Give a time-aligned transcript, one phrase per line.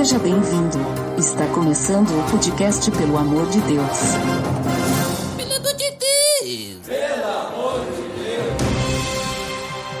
[0.00, 0.78] Seja bem-vindo.
[1.18, 3.98] Está começando o podcast Pelo Amor de Deus.
[5.36, 6.86] Pelo amor de Deus!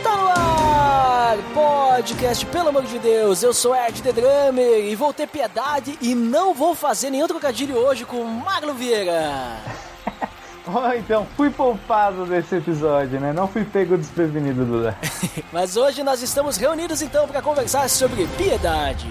[0.02, 1.36] Tá no ar!
[1.52, 6.14] Podcast, pelo amor de Deus, eu sou Ed The Drummer e vou ter piedade e
[6.14, 9.58] não vou fazer nenhum trocadilho hoje com Magno Vieira.
[10.72, 13.32] Oh, então, fui poupado desse episódio, né?
[13.32, 14.96] Não fui pego desprevenido, Duda.
[15.50, 19.10] Mas hoje nós estamos reunidos então para conversar sobre piedade.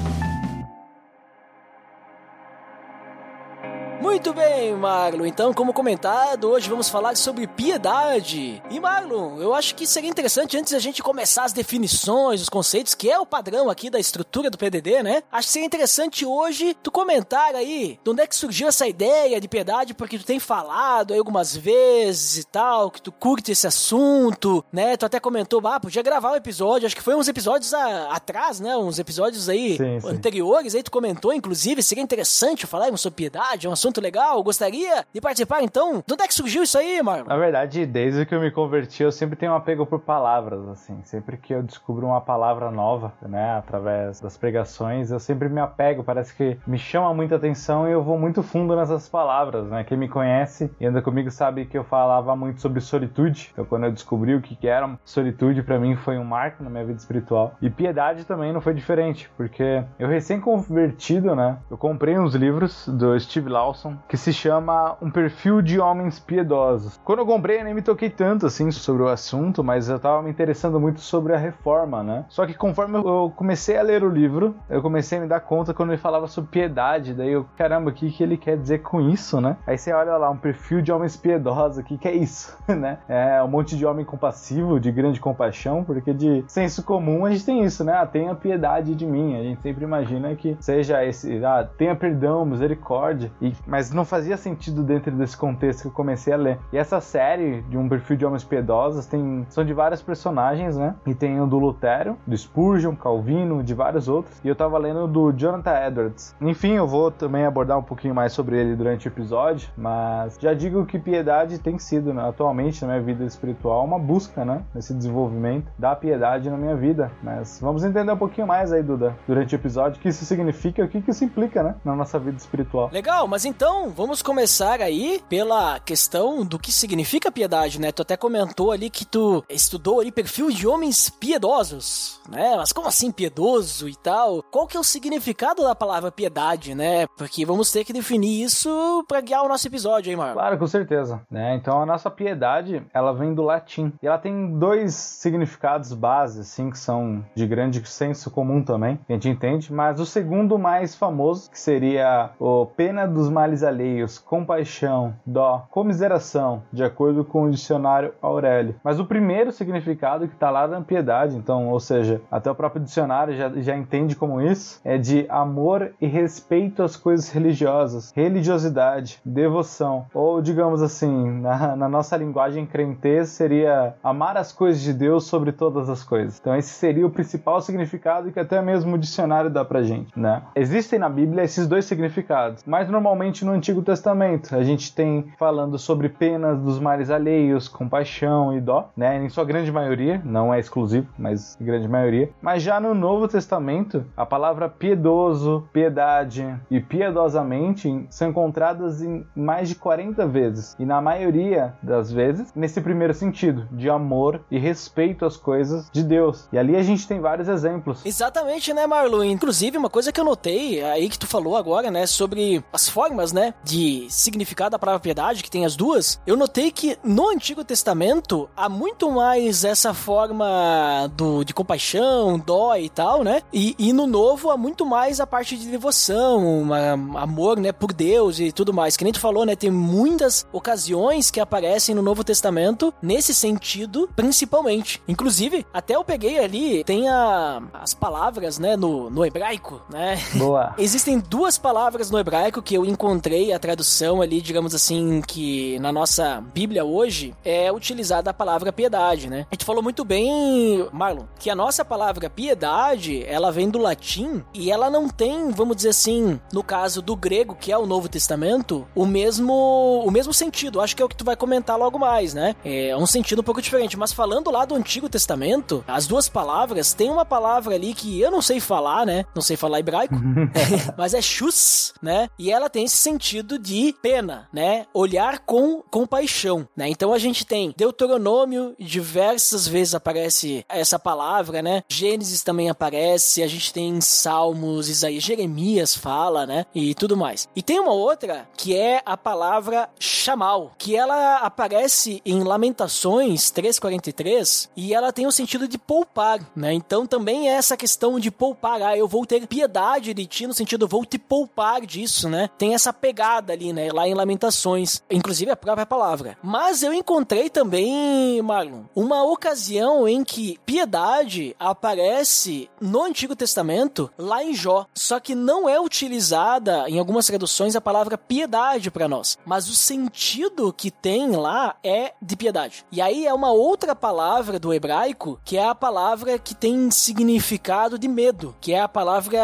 [4.11, 5.25] Muito bem, Marlon.
[5.25, 8.61] Então, como comentado, hoje vamos falar sobre piedade.
[8.69, 12.93] E Marlon, eu acho que seria interessante antes da gente começar as definições, os conceitos,
[12.93, 15.23] que é o padrão aqui da estrutura do PDD, né?
[15.31, 19.39] Acho que seria interessante hoje tu comentar aí de onde é que surgiu essa ideia
[19.39, 23.65] de piedade, porque tu tem falado aí algumas vezes e tal, que tu curte esse
[23.65, 24.97] assunto, né?
[24.97, 28.59] Tu até comentou, ah, podia gravar um episódio, acho que foi uns episódios a, atrás,
[28.59, 28.75] né?
[28.75, 30.07] Uns episódios aí Sim, sim.
[30.09, 35.05] anteriores, aí tu comentou, inclusive, seria interessante falarmos sobre piedade, é um assunto legal, gostaria
[35.13, 36.03] de participar, então?
[36.05, 37.27] De onde é que surgiu isso aí, Marlon?
[37.27, 40.99] Na verdade, desde que eu me converti, eu sempre tenho um apego por palavras, assim.
[41.03, 46.03] Sempre que eu descubro uma palavra nova, né, através das pregações, eu sempre me apego,
[46.03, 49.83] parece que me chama muita atenção e eu vou muito fundo nessas palavras, né?
[49.83, 53.49] Quem me conhece e anda comigo sabe que eu falava muito sobre solitude.
[53.53, 56.85] Então, quando eu descobri o que era solitude, pra mim foi um marco na minha
[56.85, 57.55] vida espiritual.
[57.61, 63.19] E piedade também não foi diferente, porque eu recém-convertido, né, eu comprei uns livros do
[63.19, 66.99] Steve Lawson que se chama Um Perfil de Homens Piedosos.
[67.03, 70.21] Quando eu comprei, eu nem me toquei tanto assim sobre o assunto, mas eu tava
[70.21, 72.25] me interessando muito sobre a reforma, né?
[72.29, 75.73] Só que conforme eu comecei a ler o livro, eu comecei a me dar conta
[75.73, 79.01] quando ele falava sobre piedade, daí eu, caramba, o que, que ele quer dizer com
[79.01, 79.57] isso, né?
[79.65, 82.99] Aí você olha lá, um perfil de homens piedosos, o que, que é isso, né?
[83.07, 87.45] É um monte de homem compassivo, de grande compaixão, porque de senso comum a gente
[87.45, 87.93] tem isso, né?
[87.93, 89.37] Ah, tenha piedade de mim.
[89.37, 94.37] A gente sempre imagina que seja esse, ah, tenha perdão, misericórdia, e, mas não fazia
[94.37, 96.59] sentido dentro desse contexto que eu comecei a ler.
[96.71, 100.95] E essa série de um perfil de homens piedosos tem são de vários personagens, né?
[101.05, 104.39] E tem o do Lutério, do Spurgeon, Calvino, de vários outros.
[104.43, 106.35] E eu tava lendo do Jonathan Edwards.
[106.41, 110.53] Enfim, eu vou também abordar um pouquinho mais sobre ele durante o episódio, mas já
[110.53, 114.93] digo que piedade tem sido, né, atualmente na minha vida espiritual, uma busca, né, nesse
[114.93, 117.11] desenvolvimento da piedade na minha vida.
[117.23, 120.81] Mas vamos entender um pouquinho mais aí, Duda, durante o episódio, o que isso significa
[120.81, 122.89] e o que isso implica, né, na nossa vida espiritual.
[122.91, 127.91] Legal, mas então vamos começar aí pela questão do que significa piedade, né?
[127.91, 132.55] Tu até comentou ali que tu estudou ali perfil de homens piedosos, né?
[132.57, 134.43] Mas como assim piedoso e tal?
[134.51, 137.07] Qual que é o significado da palavra piedade, né?
[137.17, 140.33] Porque vamos ter que definir isso pra guiar o nosso episódio, hein, Marlon?
[140.33, 141.21] Claro, com certeza.
[141.29, 141.55] Né?
[141.55, 143.93] Então a nossa piedade, ela vem do latim.
[144.01, 149.13] E ela tem dois significados básicos, assim, que são de grande senso comum também, que
[149.13, 149.71] a gente entende.
[149.73, 156.63] Mas o segundo mais famoso, que seria o pena dos males alheios, compaixão, dó, comiseração,
[156.71, 158.75] de acordo com o dicionário Aurélio.
[158.83, 162.83] Mas o primeiro significado que está lá na piedade, então, ou seja, até o próprio
[162.83, 169.19] dicionário já, já entende como isso, é de amor e respeito às coisas religiosas, religiosidade,
[169.23, 175.25] devoção, ou digamos assim, na, na nossa linguagem crentez seria amar as coisas de Deus
[175.25, 176.39] sobre todas as coisas.
[176.39, 180.43] Então esse seria o principal significado que até mesmo o dicionário dá pra gente, né?
[180.55, 185.77] Existem na Bíblia esses dois significados, mas normalmente no Antigo Testamento a gente tem falando
[185.77, 189.21] sobre penas dos males alheios, compaixão e dó, né?
[189.23, 192.29] Em sua grande maioria, não é exclusivo, mas grande maioria.
[192.41, 199.67] Mas já no Novo Testamento, a palavra piedoso, piedade e piedosamente são encontradas em mais
[199.67, 200.75] de 40 vezes.
[200.79, 206.03] E na maioria das vezes, nesse primeiro sentido, de amor e respeito às coisas de
[206.03, 206.47] Deus.
[206.53, 208.05] E ali a gente tem vários exemplos.
[208.05, 209.23] Exatamente, né, Marlon?
[209.25, 213.30] Inclusive, uma coisa que eu notei aí que tu falou agora, né, sobre as formas
[213.31, 217.63] né, de significado da palavra piedade, que tem as duas, eu notei que no Antigo
[217.63, 223.41] Testamento há muito mais essa forma do, de compaixão, dó e tal, né?
[223.53, 226.69] E, e no Novo há muito mais a parte de devoção,
[227.15, 228.97] amor, né, por Deus e tudo mais.
[228.97, 234.09] Que nem tu falou, né, tem muitas ocasiões que aparecem no Novo Testamento nesse sentido,
[234.15, 235.01] principalmente.
[235.07, 240.19] Inclusive, até eu peguei ali, tem a, as palavras, né, no, no hebraico, né?
[240.35, 240.73] Boa.
[240.77, 243.20] Existem duas palavras no hebraico que eu encontrei
[243.53, 249.29] a tradução ali, digamos assim, que na nossa Bíblia hoje é utilizada a palavra piedade,
[249.29, 249.45] né?
[249.51, 254.43] A gente falou muito bem, Marlon, que a nossa palavra piedade, ela vem do latim
[254.53, 258.09] e ela não tem, vamos dizer assim, no caso do grego, que é o Novo
[258.09, 260.81] Testamento, o mesmo o mesmo sentido.
[260.81, 262.55] Acho que é o que tu vai comentar logo mais, né?
[262.65, 266.93] É um sentido um pouco diferente, mas falando lá do Antigo Testamento, as duas palavras,
[266.93, 269.25] tem uma palavra ali que eu não sei falar, né?
[269.35, 270.15] Não sei falar hebraico,
[270.97, 272.27] mas é shus, né?
[272.37, 274.85] E ela tem esse sentido de pena, né?
[274.93, 276.87] Olhar com compaixão, né?
[276.89, 281.83] Então a gente tem Deuteronômio, diversas vezes aparece essa palavra, né?
[281.89, 286.65] Gênesis também aparece, a gente tem Salmos, Isaías, Jeremias fala, né?
[286.73, 287.47] E tudo mais.
[287.55, 294.69] E tem uma outra que é a palavra chamal, que ela aparece em Lamentações 3:43
[294.75, 296.73] e ela tem o sentido de poupar, né?
[296.73, 300.53] Então também é essa questão de poupar, ah, eu vou ter piedade de ti no
[300.53, 302.49] sentido vou te poupar disso, né?
[302.57, 303.89] Tem essa pegada ali, né?
[303.91, 306.37] Lá em Lamentações, inclusive a própria palavra.
[306.43, 314.43] Mas eu encontrei também, Marlon, uma ocasião em que piedade aparece no Antigo Testamento, lá
[314.43, 314.85] em Jó.
[314.93, 319.73] Só que não é utilizada em algumas traduções a palavra piedade para nós, mas o
[319.73, 322.85] sentido que tem lá é de piedade.
[322.91, 327.97] E aí é uma outra palavra do hebraico que é a palavra que tem significado
[327.97, 329.39] de medo, que é a palavra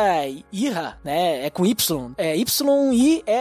[0.51, 1.45] ira, né?
[1.45, 2.35] É com Y, é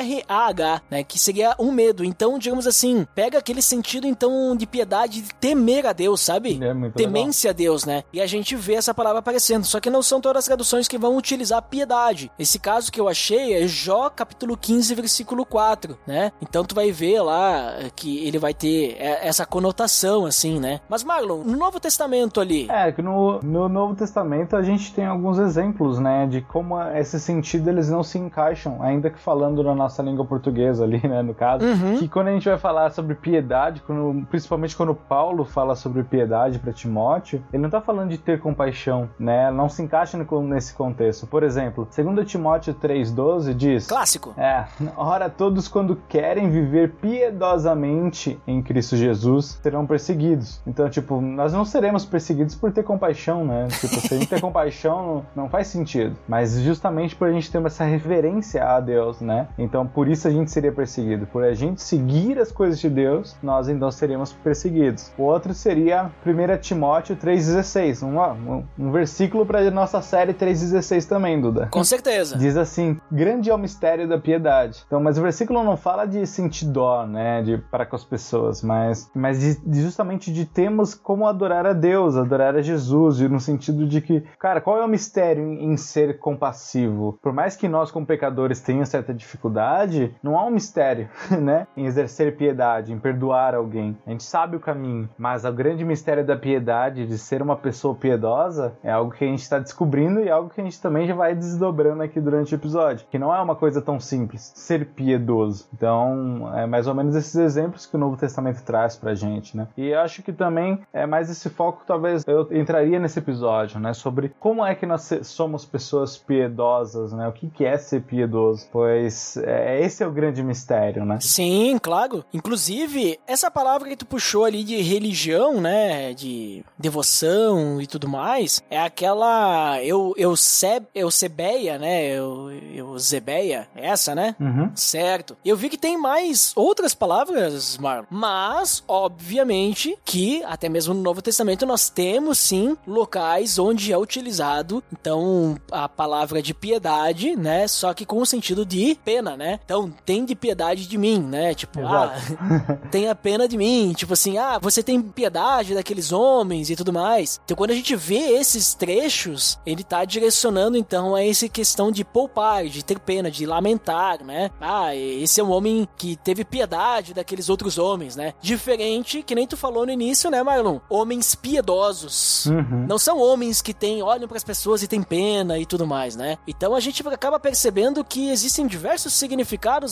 [0.06, 1.02] Y-I-R-A-H, né?
[1.02, 2.04] Que seria um medo.
[2.04, 6.58] Então, digamos assim, pega aquele sentido então de piedade, de temer a Deus, sabe?
[6.62, 8.04] É Temência a Deus, né?
[8.12, 9.64] E a gente vê essa palavra aparecendo.
[9.64, 12.30] Só que não são todas as traduções que vão utilizar piedade.
[12.38, 16.32] Esse caso que eu achei é Jó capítulo 15, versículo 4, né?
[16.40, 20.80] Então tu vai ver lá que ele vai ter essa conotação, assim, né?
[20.88, 22.68] Mas Marlon, no Novo Testamento ali.
[22.70, 26.26] É, que no, no Novo Testamento a gente tem alguns exemplos, né?
[26.26, 30.84] De como esse sentido eles não se encaixam, ainda que falando na nossa língua portuguesa
[30.84, 31.22] ali, né?
[31.22, 31.64] No caso.
[31.64, 31.98] Uhum.
[31.98, 36.58] Que quando a gente vai falar sobre piedade, quando, principalmente quando Paulo fala sobre piedade
[36.58, 39.50] para Timóteo, ele não tá falando de ter compaixão, né?
[39.50, 41.26] Não se encaixa no, nesse contexto.
[41.26, 43.86] Por exemplo, 2 Timóteo 3,12 diz.
[43.86, 44.34] Clássico.
[44.36, 44.64] É,
[44.96, 50.60] ora, todos quando querem viver piedosamente em Cristo Jesus serão perseguidos.
[50.66, 53.68] Então, tipo, nós não seremos perseguidos por ter compaixão, né?
[53.68, 56.16] Tipo, se a gente ter compaixão, não, faz sentido.
[56.28, 59.48] Mas justamente por a gente ter essa referência a Deus, né?
[59.58, 61.26] Então, por isso a gente seria perseguido.
[61.26, 65.12] Por a gente seguir as coisas de Deus, nós então seremos perseguidos.
[65.18, 68.02] O outro seria 1 Timóteo 3,16.
[68.02, 71.68] Um, um, um versículo para nossa série 3,16 também, Duda.
[71.70, 72.36] Com certeza.
[72.36, 74.82] Diz assim: grande é o mistério da piedade.
[74.86, 77.42] Então, mas o versículo não fala de sentir dó, né?
[77.42, 81.72] De, para com as pessoas, mas, mas de, de justamente de termos como adorar a
[81.72, 85.76] Deus, adorar a Jesus, no sentido de que, cara, qual é o mistério em, em
[85.76, 87.18] ser compassivo?
[87.22, 89.75] Por mais que nós, como pecadores, tenhamos certa dificuldade,
[90.22, 91.08] não há um mistério,
[91.40, 91.66] né?
[91.76, 93.96] Em exercer piedade, em perdoar alguém.
[94.06, 97.94] A gente sabe o caminho, mas o grande mistério da piedade, de ser uma pessoa
[97.94, 101.14] piedosa, é algo que a gente está descobrindo e algo que a gente também já
[101.14, 103.06] vai desdobrando aqui durante o episódio.
[103.10, 105.68] Que não é uma coisa tão simples, ser piedoso.
[105.72, 109.68] Então, é mais ou menos esses exemplos que o Novo Testamento traz pra gente, né?
[109.76, 113.92] E eu acho que também é mais esse foco, talvez eu entraria nesse episódio, né?
[113.92, 117.26] Sobre como é que nós somos pessoas piedosas, né?
[117.28, 118.66] O que, que é ser piedoso?
[118.72, 121.18] Pois é, esse é o grande mistério, né?
[121.20, 122.24] Sim, claro.
[122.32, 126.14] Inclusive, essa palavra que tu puxou ali de religião, né?
[126.14, 132.06] De devoção e tudo mais, é aquela eu eu se, eu sebeia, né?
[132.06, 134.34] Eu, eu zebeia, é essa, né?
[134.40, 134.70] Uhum.
[134.74, 135.36] Certo.
[135.44, 138.04] Eu vi que tem mais outras palavras, Marlon.
[138.10, 144.82] Mas, obviamente, que até mesmo no Novo Testamento nós temos sim locais onde é utilizado,
[144.92, 147.66] então, a palavra de piedade, né?
[147.68, 149.45] Só que com o sentido de pena, né?
[149.64, 151.54] Então, tem de piedade de mim, né?
[151.54, 152.38] Tipo, Exato.
[152.40, 153.92] ah, tenha pena de mim.
[153.96, 157.40] Tipo assim, ah, você tem piedade daqueles homens e tudo mais.
[157.44, 162.04] Então, quando a gente vê esses trechos, ele tá direcionando então a essa questão de
[162.04, 164.50] poupar, de ter pena, de lamentar, né?
[164.60, 168.34] Ah, esse é um homem que teve piedade daqueles outros homens, né?
[168.40, 170.78] Diferente, que nem tu falou no início, né, Marlon?
[170.88, 172.46] Homens piedosos.
[172.46, 172.86] Uhum.
[172.88, 176.16] Não são homens que têm, olham para as pessoas e têm pena e tudo mais,
[176.16, 176.38] né?
[176.46, 179.35] Então a gente acaba percebendo que existem diversos significados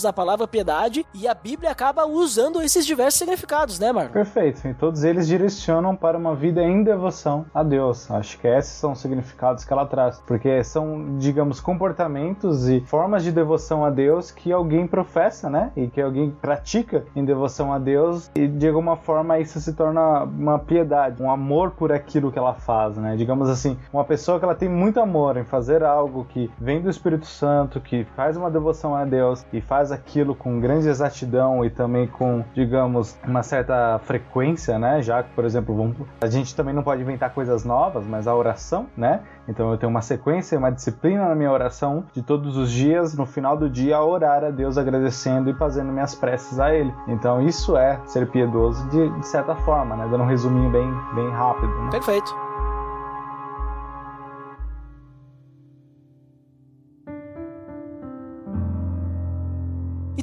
[0.02, 4.12] da palavra piedade e a Bíblia acaba usando esses diversos significados, né, Marlon?
[4.12, 4.66] Perfeito.
[4.66, 8.10] E todos eles direcionam para uma vida em devoção a Deus.
[8.10, 10.22] Acho que esses são os significados que ela traz.
[10.26, 15.72] Porque são, digamos, comportamentos e formas de devoção a Deus que alguém professa, né?
[15.76, 18.30] E que alguém pratica em devoção a Deus.
[18.34, 22.54] E de alguma forma isso se torna uma piedade, um amor por aquilo que ela
[22.54, 23.16] faz, né?
[23.16, 26.90] Digamos assim, uma pessoa que ela tem muito amor em fazer algo que vem do
[26.90, 31.70] Espírito Santo, que faz uma devoção a Deus e faz aquilo com grande exatidão e
[31.70, 35.02] também com, digamos, uma certa frequência, né?
[35.02, 35.96] Já que, por exemplo, vamos...
[36.20, 39.20] a gente também não pode inventar coisas novas, mas a oração, né?
[39.48, 43.26] Então eu tenho uma sequência, uma disciplina na minha oração de todos os dias, no
[43.26, 46.92] final do dia, orar a Deus agradecendo e fazendo minhas preces a Ele.
[47.08, 50.08] Então isso é ser piedoso de, de certa forma, né?
[50.10, 51.72] Dando um resuminho bem, bem rápido.
[51.84, 51.90] Né?
[51.90, 52.43] Perfeito.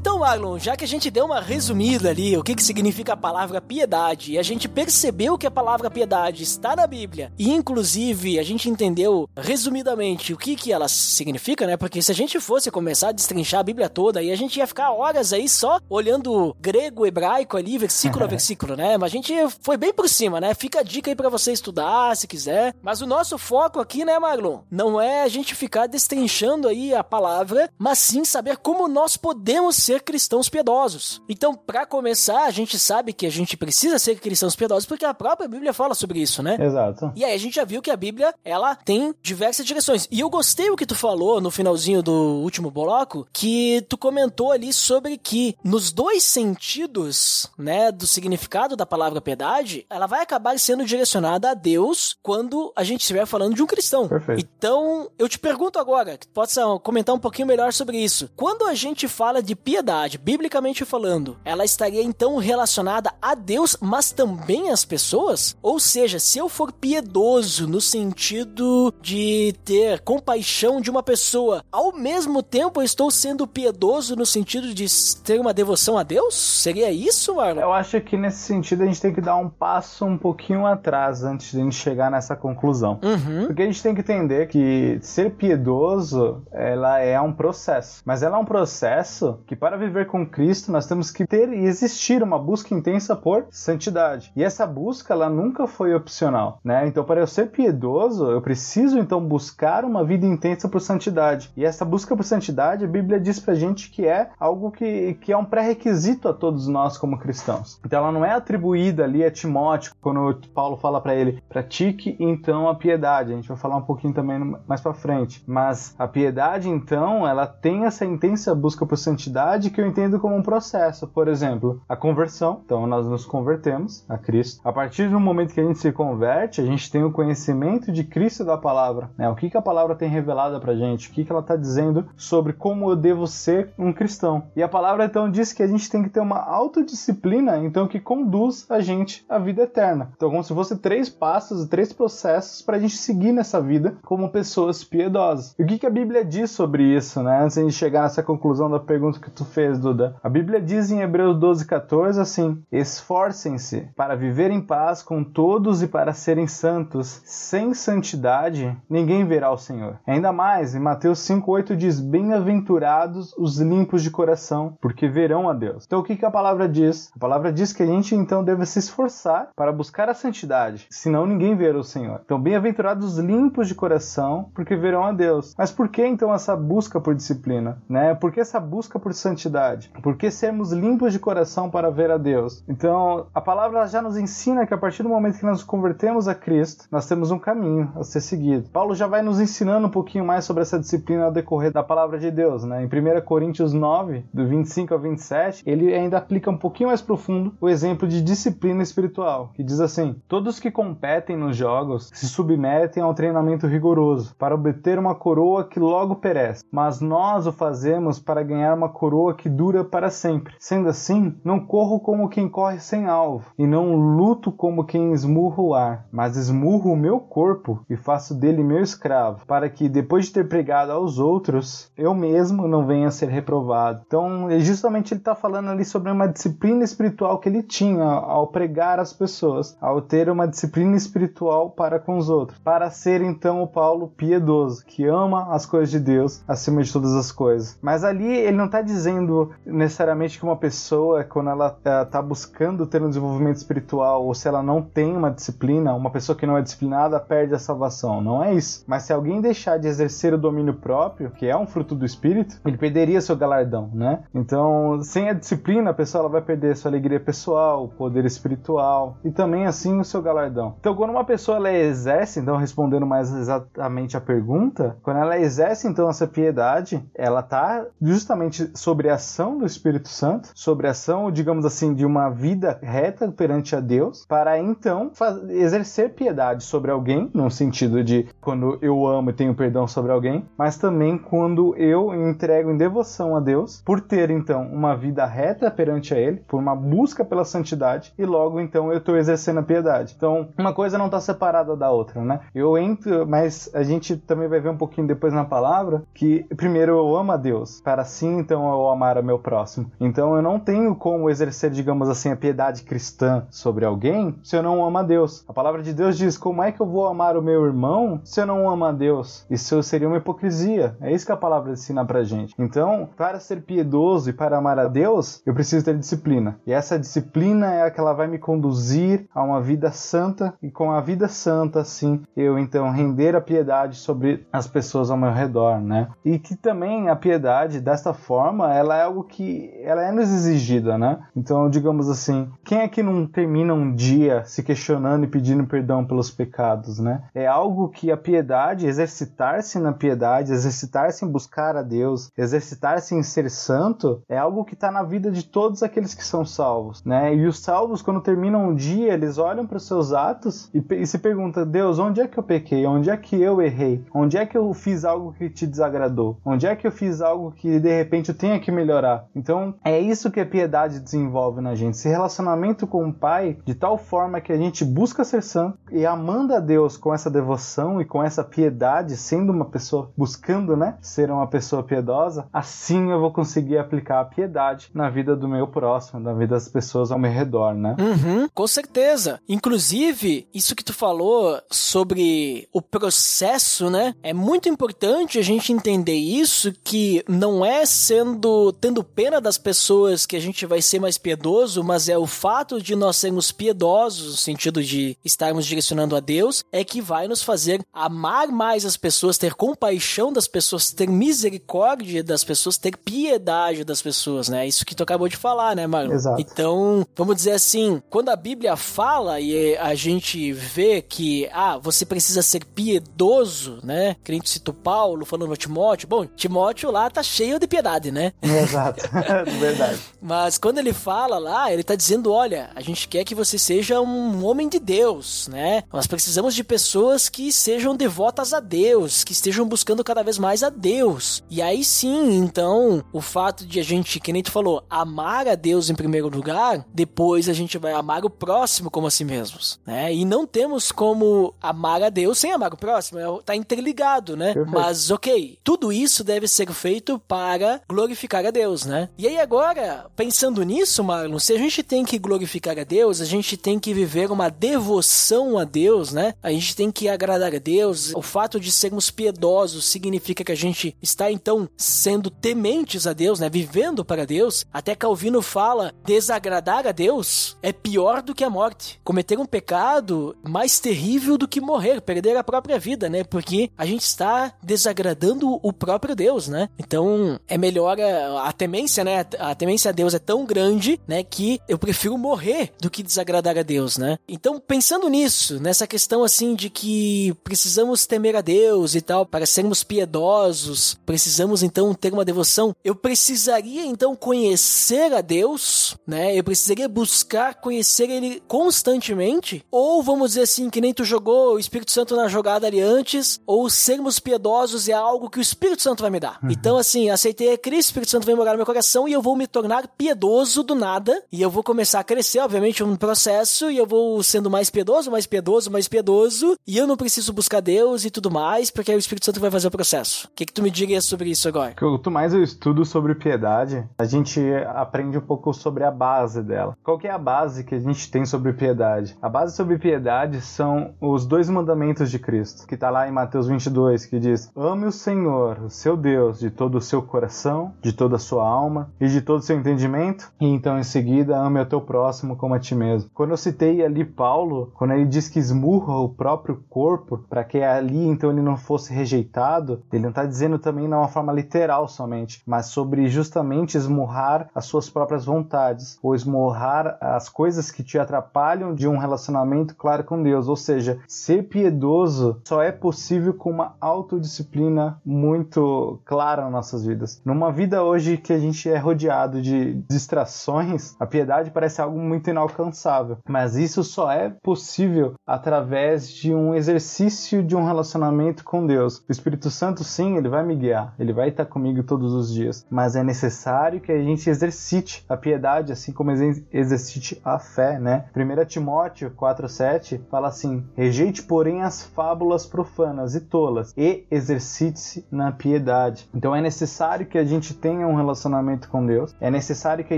[0.01, 3.17] Então, Marlon, já que a gente deu uma resumida ali, o que, que significa a
[3.17, 8.39] palavra piedade, e a gente percebeu que a palavra piedade está na Bíblia, e inclusive
[8.39, 11.77] a gente entendeu resumidamente o que, que ela significa, né?
[11.77, 14.65] Porque se a gente fosse começar a destrinchar a Bíblia toda, aí a gente ia
[14.65, 18.97] ficar horas aí só olhando grego, hebraico ali, versículo a versículo, né?
[18.97, 19.31] Mas a gente
[19.61, 20.55] foi bem por cima, né?
[20.55, 22.73] Fica a dica aí pra você estudar, se quiser.
[22.81, 27.03] Mas o nosso foco aqui, né, Marlon, não é a gente ficar destrinchando aí a
[27.03, 31.21] palavra, mas sim saber como nós podemos ser ser cristãos piedosos.
[31.27, 35.13] Então, para começar, a gente sabe que a gente precisa ser cristãos piedosos porque a
[35.13, 36.57] própria Bíblia fala sobre isso, né?
[36.59, 37.11] Exato.
[37.13, 40.07] E aí a gente já viu que a Bíblia, ela tem diversas direções.
[40.09, 44.53] E eu gostei o que tu falou no finalzinho do último bloco, que tu comentou
[44.53, 50.57] ali sobre que nos dois sentidos, né, do significado da palavra piedade, ela vai acabar
[50.57, 54.07] sendo direcionada a Deus quando a gente estiver falando de um cristão.
[54.07, 54.39] Perfeito.
[54.57, 58.29] Então, eu te pergunto agora, que tu possa comentar um pouquinho melhor sobre isso.
[58.37, 63.75] Quando a gente fala de piedade, piedade, biblicamente falando, ela estaria então relacionada a Deus,
[63.81, 65.57] mas também às pessoas?
[65.59, 71.93] Ou seja, se eu for piedoso no sentido de ter compaixão de uma pessoa, ao
[71.93, 74.85] mesmo tempo eu estou sendo piedoso no sentido de
[75.23, 76.35] ter uma devoção a Deus?
[76.35, 77.61] Seria isso, Marlon?
[77.61, 81.23] Eu acho que nesse sentido a gente tem que dar um passo um pouquinho atrás
[81.23, 82.99] antes de a gente chegar nessa conclusão.
[83.01, 83.47] Uhum.
[83.47, 88.03] Porque a gente tem que entender que ser piedoso, ela é um processo.
[88.05, 91.47] Mas ela é um processo que para para viver com Cristo, nós temos que ter
[91.53, 94.29] e existir uma busca intensa por santidade.
[94.35, 96.85] E essa busca, ela nunca foi opcional, né?
[96.85, 101.53] Então, para eu ser piedoso, eu preciso então buscar uma vida intensa por santidade.
[101.55, 105.31] E essa busca por santidade, a Bíblia diz pra gente que é algo que, que
[105.31, 107.79] é um pré-requisito a todos nós como cristãos.
[107.85, 112.67] Então, ela não é atribuída ali a Timóteo, quando Paulo fala para ele, pratique então
[112.67, 113.31] a piedade.
[113.31, 115.41] A gente vai falar um pouquinho também mais para frente.
[115.47, 120.35] Mas a piedade, então, ela tem essa intensa busca por santidade que eu entendo como
[120.35, 121.07] um processo.
[121.07, 122.61] Por exemplo, a conversão.
[122.65, 124.61] Então, nós nos convertemos a Cristo.
[124.63, 128.03] A partir do momento que a gente se converte, a gente tem o conhecimento de
[128.03, 129.09] Cristo da palavra.
[129.17, 129.29] Né?
[129.29, 131.09] O que, que a palavra tem revelado pra gente?
[131.09, 134.43] O que, que ela está dizendo sobre como eu devo ser um cristão?
[134.55, 137.99] E a palavra então diz que a gente tem que ter uma autodisciplina, então, que
[137.99, 140.11] conduz a gente à vida eterna.
[140.15, 144.29] Então, como se fosse três passos, três processos para a gente seguir nessa vida como
[144.29, 145.55] pessoas piedosas.
[145.57, 147.43] E o que, que a Bíblia diz sobre isso, né?
[147.43, 150.15] Antes de a gente chegar nessa conclusão da pergunta que tu fez, Duda.
[150.23, 155.81] A Bíblia diz em Hebreus 12, 14 assim: Esforcem-se para viver em paz com todos
[155.81, 157.21] e para serem santos.
[157.25, 159.99] Sem santidade, ninguém verá o Senhor.
[160.07, 165.53] Ainda mais, em Mateus 5, 8 diz: Bem-aventurados os limpos de coração, porque verão a
[165.53, 165.85] Deus.
[165.85, 167.11] Então, o que, que a palavra diz?
[167.15, 171.25] A palavra diz que a gente então deve se esforçar para buscar a santidade, senão
[171.25, 172.21] ninguém verá o Senhor.
[172.23, 175.53] Então, bem-aventurados os limpos de coração, porque verão a Deus.
[175.57, 177.81] Mas por que então essa busca por disciplina?
[177.89, 178.15] Né?
[178.15, 179.40] Por que essa busca por santidade?
[179.41, 179.91] Santidade?
[180.01, 182.63] Por que sermos limpos de coração para ver a Deus?
[182.67, 186.27] Então, a palavra já nos ensina que a partir do momento que nós nos convertemos
[186.27, 188.69] a Cristo, nós temos um caminho a ser seguido.
[188.69, 192.19] Paulo já vai nos ensinando um pouquinho mais sobre essa disciplina ao decorrer da palavra
[192.19, 192.83] de Deus, né?
[192.83, 197.53] Em 1 Coríntios 9, do 25 ao 27, ele ainda aplica um pouquinho mais profundo
[197.59, 203.01] o exemplo de disciplina espiritual, que diz assim: Todos que competem nos jogos se submetem
[203.01, 208.19] a um treinamento rigoroso para obter uma coroa que logo perece, mas nós o fazemos
[208.19, 210.55] para ganhar uma coroa que dura para sempre.
[210.59, 215.61] Sendo assim, não corro como quem corre sem alvo, e não luto como quem esmurra
[215.61, 220.25] o ar, mas esmurro o meu corpo e faço dele meu escravo, para que, depois
[220.25, 224.01] de ter pregado aos outros, eu mesmo não venha a ser reprovado.
[224.05, 228.47] Então, é justamente ele está falando ali sobre uma disciplina espiritual que ele tinha ao
[228.47, 233.61] pregar às pessoas, ao ter uma disciplina espiritual para com os outros, para ser então
[233.61, 237.77] o Paulo piedoso, que ama as coisas de Deus acima de todas as coisas.
[237.81, 242.85] Mas ali ele não está dizendo dizendo necessariamente que uma pessoa, quando ela está buscando
[242.85, 246.57] ter um desenvolvimento espiritual, ou se ela não tem uma disciplina, uma pessoa que não
[246.57, 248.21] é disciplinada perde a salvação.
[248.21, 248.83] Não é isso.
[248.87, 252.59] Mas se alguém deixar de exercer o domínio próprio, que é um fruto do espírito,
[252.65, 254.23] ele perderia seu galardão, né?
[254.33, 259.17] Então, sem a disciplina, a pessoa ela vai perder sua alegria pessoal, o poder espiritual
[259.23, 260.75] e também assim o seu galardão.
[260.79, 265.87] Então, quando uma pessoa ela exerce, então respondendo mais exatamente a pergunta, quando ela exerce
[265.87, 268.71] então essa piedade, ela tá justamente
[269.01, 273.31] sobre a ação do Espírito Santo, sobre a ação, digamos assim, de uma vida reta
[273.31, 275.11] perante a Deus, para então
[275.49, 280.45] exercer piedade sobre alguém, no sentido de quando eu amo e tenho perdão sobre alguém,
[280.55, 285.71] mas também quando eu entrego em devoção a Deus, por ter então uma vida reta
[285.71, 289.63] perante a Ele, por uma busca pela santidade, e logo então eu estou exercendo a
[289.63, 290.13] piedade.
[290.15, 292.41] Então, uma coisa não está separada da outra, né?
[292.53, 296.91] Eu entro, mas a gente também vai ver um pouquinho depois na palavra que primeiro
[296.91, 299.91] eu amo a Deus, para assim então eu amar o meu próximo.
[299.99, 304.63] Então eu não tenho como exercer, digamos assim, a piedade cristã sobre alguém se eu
[304.63, 305.43] não amo a Deus.
[305.47, 308.41] A palavra de Deus diz: como é que eu vou amar o meu irmão se
[308.41, 309.45] eu não amo a Deus?
[309.49, 310.95] Isso seria uma hipocrisia.
[311.01, 312.53] É isso que a palavra ensina pra gente.
[312.57, 316.59] Então, para ser piedoso e para amar a Deus, eu preciso ter disciplina.
[316.65, 320.69] E essa disciplina é a que ela vai me conduzir a uma vida santa e
[320.69, 325.31] com a vida santa, sim, eu então render a piedade sobre as pessoas ao meu
[325.31, 326.09] redor, né?
[326.23, 330.97] E que também a piedade desta forma, ela é algo que ela é nos exigida,
[330.97, 331.19] né?
[331.35, 336.03] Então, digamos assim, quem é que não termina um dia se questionando e pedindo perdão
[336.03, 337.23] pelos pecados, né?
[337.33, 343.21] É algo que a piedade, exercitar-se na piedade, exercitar-se em buscar a Deus, exercitar-se em
[343.21, 347.35] ser santo, é algo que está na vida de todos aqueles que são salvos, né?
[347.35, 351.05] E os salvos, quando terminam um dia, eles olham para os seus atos e, e
[351.05, 352.85] se perguntam: Deus, onde é que eu pequei?
[352.85, 354.03] Onde é que eu errei?
[354.13, 356.37] Onde é que eu fiz algo que te desagradou?
[356.43, 359.25] Onde é que eu fiz algo que de repente eu tenha que melhorar?
[359.35, 363.75] Então, é isso que a piedade desenvolve na gente, esse relacionamento com o Pai, de
[363.75, 368.01] tal forma que a gente busca ser santo e amando a Deus com essa devoção
[368.01, 373.19] e com essa piedade, sendo uma pessoa buscando, né, ser uma pessoa piedosa, assim eu
[373.19, 377.19] vou conseguir aplicar a piedade na vida do meu próximo, na vida das pessoas ao
[377.19, 377.95] meu redor, né?
[377.99, 379.39] Uhum, com certeza.
[379.47, 384.13] Inclusive, isso que tu falou sobre o processo, né?
[384.21, 390.25] É muito importante a gente entender isso que não é sendo tendo pena das pessoas
[390.25, 394.31] que a gente vai ser mais piedoso, mas é o fato de nós sermos piedosos,
[394.31, 398.97] no sentido de estarmos direcionando a Deus, é que vai nos fazer amar mais as
[398.97, 404.67] pessoas, ter compaixão das pessoas, ter misericórdia das pessoas, ter piedade das pessoas, né?
[404.67, 406.13] Isso que tu acabou de falar, né, Marlon?
[406.13, 406.41] Exato.
[406.41, 412.05] Então, vamos dizer assim, quando a Bíblia fala e a gente vê que, ah, você
[412.05, 414.15] precisa ser piedoso, né?
[414.27, 416.07] Gente citou Paulo falando a Timóteo.
[416.07, 418.33] Bom, Timóteo lá tá cheio de piedade, né?
[418.63, 419.01] Exato,
[419.59, 419.99] verdade.
[420.21, 423.99] Mas quando ele fala lá, ele tá dizendo, olha, a gente quer que você seja
[424.01, 425.83] um homem de Deus, né?
[425.91, 430.63] Nós precisamos de pessoas que sejam devotas a Deus, que estejam buscando cada vez mais
[430.63, 431.43] a Deus.
[431.49, 435.55] E aí sim, então, o fato de a gente, que nem tu falou, amar a
[435.55, 439.79] Deus em primeiro lugar, depois a gente vai amar o próximo como a si mesmos,
[439.85, 440.13] né?
[440.13, 444.53] E não temos como amar a Deus sem amar o próximo, é, tá interligado, né?
[444.53, 444.71] Perfeito.
[444.71, 449.09] Mas ok, tudo isso deve ser feito para glorificar a Deus, né?
[449.17, 453.25] E aí agora, pensando nisso, Marlon, se a gente tem que glorificar a Deus, a
[453.25, 456.33] gente tem que viver uma devoção a Deus, né?
[456.41, 458.13] A gente tem que agradar a Deus.
[458.15, 463.39] O fato de sermos piedosos significa que a gente está então sendo tementes a Deus,
[463.39, 463.49] né?
[463.49, 464.65] Vivendo para Deus.
[464.71, 468.99] Até Calvino fala: desagradar a Deus é pior do que a morte.
[469.03, 473.23] Cometer um pecado mais terrível do que morrer, perder a própria vida, né?
[473.23, 476.69] Porque a gente está desagradando o próprio Deus, né?
[476.77, 477.97] Então é melhor
[478.43, 479.25] a, temência, né?
[479.39, 481.23] A temência a Deus é tão grande, né?
[481.23, 484.17] Que eu prefiro morrer do que desagradar a Deus, né?
[484.27, 489.45] Então pensando nisso, nessa questão assim de que precisamos temer a Deus e tal para
[489.45, 492.75] sermos piedosos, precisamos então ter uma devoção.
[492.83, 496.35] Eu precisaria então conhecer a Deus, né?
[496.37, 501.59] Eu precisaria buscar conhecer Ele constantemente, ou vamos dizer assim que nem tu jogou o
[501.59, 506.01] Espírito Santo na jogada ali antes, ou sermos piedosos é algo que o Espírito Santo
[506.01, 506.39] vai me dar.
[506.49, 509.37] Então assim, aceitei a Cristo, Espírito Santo vai morar no meu coração e eu vou
[509.37, 513.77] me tornar piedoso do nada e eu vou começar a crescer, obviamente, um processo e
[513.77, 518.03] eu vou sendo mais piedoso, mais piedoso, mais piedoso e eu não preciso buscar Deus
[518.03, 520.27] e tudo mais, porque aí o Espírito Santo vai fazer o processo.
[520.27, 521.73] O que, que tu me diria sobre isso agora?
[521.79, 524.41] Quanto mais eu estudo sobre piedade, a gente
[524.75, 526.75] aprende um pouco sobre a base dela.
[526.83, 529.17] Qual que é a base que a gente tem sobre piedade?
[529.21, 533.47] A base sobre piedade são os dois mandamentos de Cristo, que está lá em Mateus
[533.47, 538.00] 22, que diz: Ame o Senhor, o seu Deus, de todo o seu coração, de
[538.01, 541.59] toda a sua alma e de todo o seu entendimento, e então em seguida ame
[541.59, 543.11] o teu próximo como a ti mesmo.
[543.13, 547.61] Quando eu citei ali Paulo, quando ele diz que esmurra o próprio corpo para que
[547.61, 551.87] ali então ele não fosse rejeitado, ele não está dizendo também de uma forma literal
[551.87, 557.99] somente, mas sobre justamente esmurrar as suas próprias vontades, ou esmurrar as coisas que te
[557.99, 560.47] atrapalham de um relacionamento claro com Deus.
[560.47, 567.21] Ou seja, ser piedoso só é possível com uma autodisciplina muito clara nas nossas vidas.
[567.23, 572.29] Numa vida hoje que a gente é rodeado de distrações, a piedade parece algo muito
[572.29, 579.03] inalcançável, mas isso só é possível através de um exercício de um relacionamento com Deus.
[579.09, 582.65] O Espírito Santo, sim, ele vai me guiar, ele vai estar comigo todos os dias,
[582.69, 588.05] mas é necessário que a gente exercite a piedade, assim como exercite a fé, né?
[588.15, 595.31] 1 Timóteo 4,7 fala assim: rejeite, porém, as fábulas profanas e tolas e exercite-se na
[595.31, 596.07] piedade.
[596.13, 599.97] Então é necessário que a gente tenha um relacionamento com Deus, é necessário que a